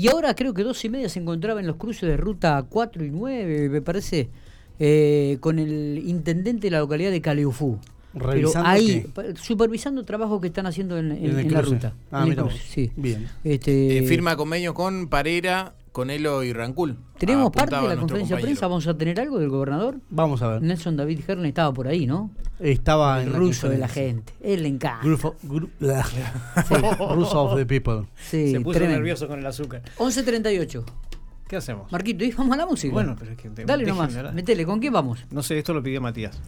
Y 0.00 0.08
ahora 0.08 0.34
creo 0.34 0.54
que 0.54 0.64
dos 0.64 0.82
y 0.86 0.88
media 0.88 1.10
se 1.10 1.20
encontraba 1.20 1.60
en 1.60 1.66
los 1.66 1.76
cruces 1.76 2.08
de 2.08 2.16
ruta 2.16 2.64
4 2.66 3.04
y 3.04 3.10
9, 3.10 3.68
me 3.68 3.82
parece, 3.82 4.30
eh, 4.78 5.36
con 5.40 5.58
el 5.58 6.02
intendente 6.06 6.68
de 6.68 6.70
la 6.70 6.78
localidad 6.78 7.10
de 7.10 7.20
Caleufú. 7.20 7.78
Pero 8.14 8.50
ahí, 8.56 9.04
supervisando 9.36 10.02
trabajo 10.06 10.40
que 10.40 10.46
están 10.46 10.66
haciendo 10.66 10.96
en, 10.96 11.52
la 11.52 11.60
ruta. 11.60 11.92
Ah, 12.10 12.24
mira 12.24 12.46
sí. 12.50 12.90
Bien. 12.96 13.28
Este, 13.44 13.98
eh, 13.98 14.02
firma 14.04 14.36
convenio 14.36 14.72
con 14.72 15.08
Parera, 15.08 15.74
Conelo 15.92 16.44
y 16.44 16.52
Rancul. 16.52 16.96
¿Tenemos 17.18 17.50
parte 17.50 17.74
de 17.74 17.88
la 17.88 17.96
conferencia 17.96 18.36
de 18.36 18.42
prensa? 18.42 18.68
¿Vamos 18.68 18.86
a 18.86 18.96
tener 18.96 19.18
algo 19.20 19.38
del 19.38 19.48
gobernador? 19.48 19.98
Vamos 20.08 20.40
a 20.42 20.48
ver. 20.48 20.62
Nelson 20.62 20.96
David 20.96 21.20
Herlen 21.26 21.46
estaba 21.46 21.72
por 21.72 21.88
ahí, 21.88 22.06
¿no? 22.06 22.30
Estaba 22.60 23.20
el 23.20 23.28
en 23.28 23.34
ruso 23.34 23.68
de 23.68 23.78
la 23.78 23.88
gente. 23.88 24.32
Él 24.40 24.62
le 24.62 24.68
encanta. 24.68 25.02
Ruso 25.02 25.34
of 27.42 27.56
the 27.56 27.66
people. 27.66 28.06
Sí, 28.16 28.52
Se 28.52 28.60
puso 28.60 28.80
nervioso 28.80 29.26
con 29.26 29.40
el 29.40 29.46
azúcar. 29.46 29.82
11.38. 29.98 30.84
¿Qué 31.48 31.56
hacemos? 31.56 31.90
Marquito, 31.90 32.24
¿y 32.24 32.30
vamos 32.30 32.54
a 32.54 32.58
la 32.58 32.66
música? 32.66 32.92
Bueno, 32.92 33.16
pero 33.18 33.32
es 33.32 33.36
que... 33.36 33.50
Dale 33.64 33.84
nomás, 33.84 34.32
metele, 34.32 34.64
¿con 34.64 34.78
quién 34.78 34.92
vamos? 34.92 35.26
No 35.32 35.42
sé, 35.42 35.58
esto 35.58 35.74
lo 35.74 35.82
pidió 35.82 36.00
Matías. 36.00 36.40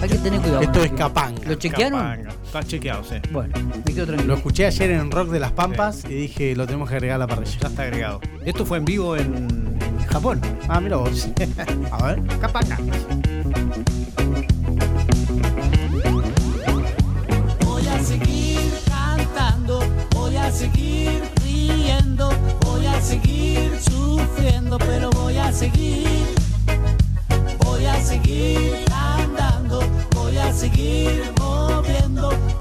Hay 0.00 0.08
que 0.08 0.18
tener 0.18 0.40
cuidado. 0.40 0.62
Esto 0.62 0.82
es 0.82 0.92
Capanga. 0.92 1.42
¿Lo 1.46 1.54
chequearon? 1.54 2.28
Está 2.44 2.62
chequeado, 2.62 3.04
sí. 3.04 3.16
Bueno, 3.30 3.54
me 3.84 3.92
quedo 3.92 4.06
tranquilo. 4.06 4.28
Lo 4.28 4.34
escuché 4.34 4.66
ayer 4.66 4.90
en 4.90 5.10
Rock 5.10 5.30
de 5.30 5.40
las 5.40 5.52
Pampas 5.52 6.04
y 6.04 6.14
dije, 6.14 6.54
lo 6.54 6.66
tenemos 6.66 6.88
que 6.88 6.96
agregar 6.96 7.16
a 7.16 7.18
la 7.18 7.26
parrilla. 7.26 7.58
Ya 7.60 7.68
está 7.68 7.82
agregado. 7.82 8.20
Esto 8.44 8.64
fue 8.64 8.78
en 8.78 8.84
vivo 8.84 9.16
en 9.16 9.78
Japón. 10.06 10.40
Ah, 10.68 10.80
mira 10.80 10.96
vos. 10.96 11.28
a 11.90 12.06
ver. 12.06 12.22
Capanga. 12.40 12.78
Voy 17.64 17.86
a 17.86 18.02
seguir 18.02 18.72
cantando, 18.88 19.80
voy 20.14 20.36
a 20.36 20.50
seguir 20.50 21.22
riendo, 21.44 22.30
voy 22.62 22.86
a 22.86 23.00
seguir 23.00 23.70
sufriendo, 23.80 24.78
pero 24.78 25.10
voy 25.10 25.36
a 25.36 25.52
seguir 25.52 26.45
voy 27.86 27.94
a 27.94 28.00
seguir 28.02 28.84
andando, 28.90 29.80
voy 30.14 30.36
a 30.36 30.52
seguir 30.52 31.22
moviendo. 31.38 32.46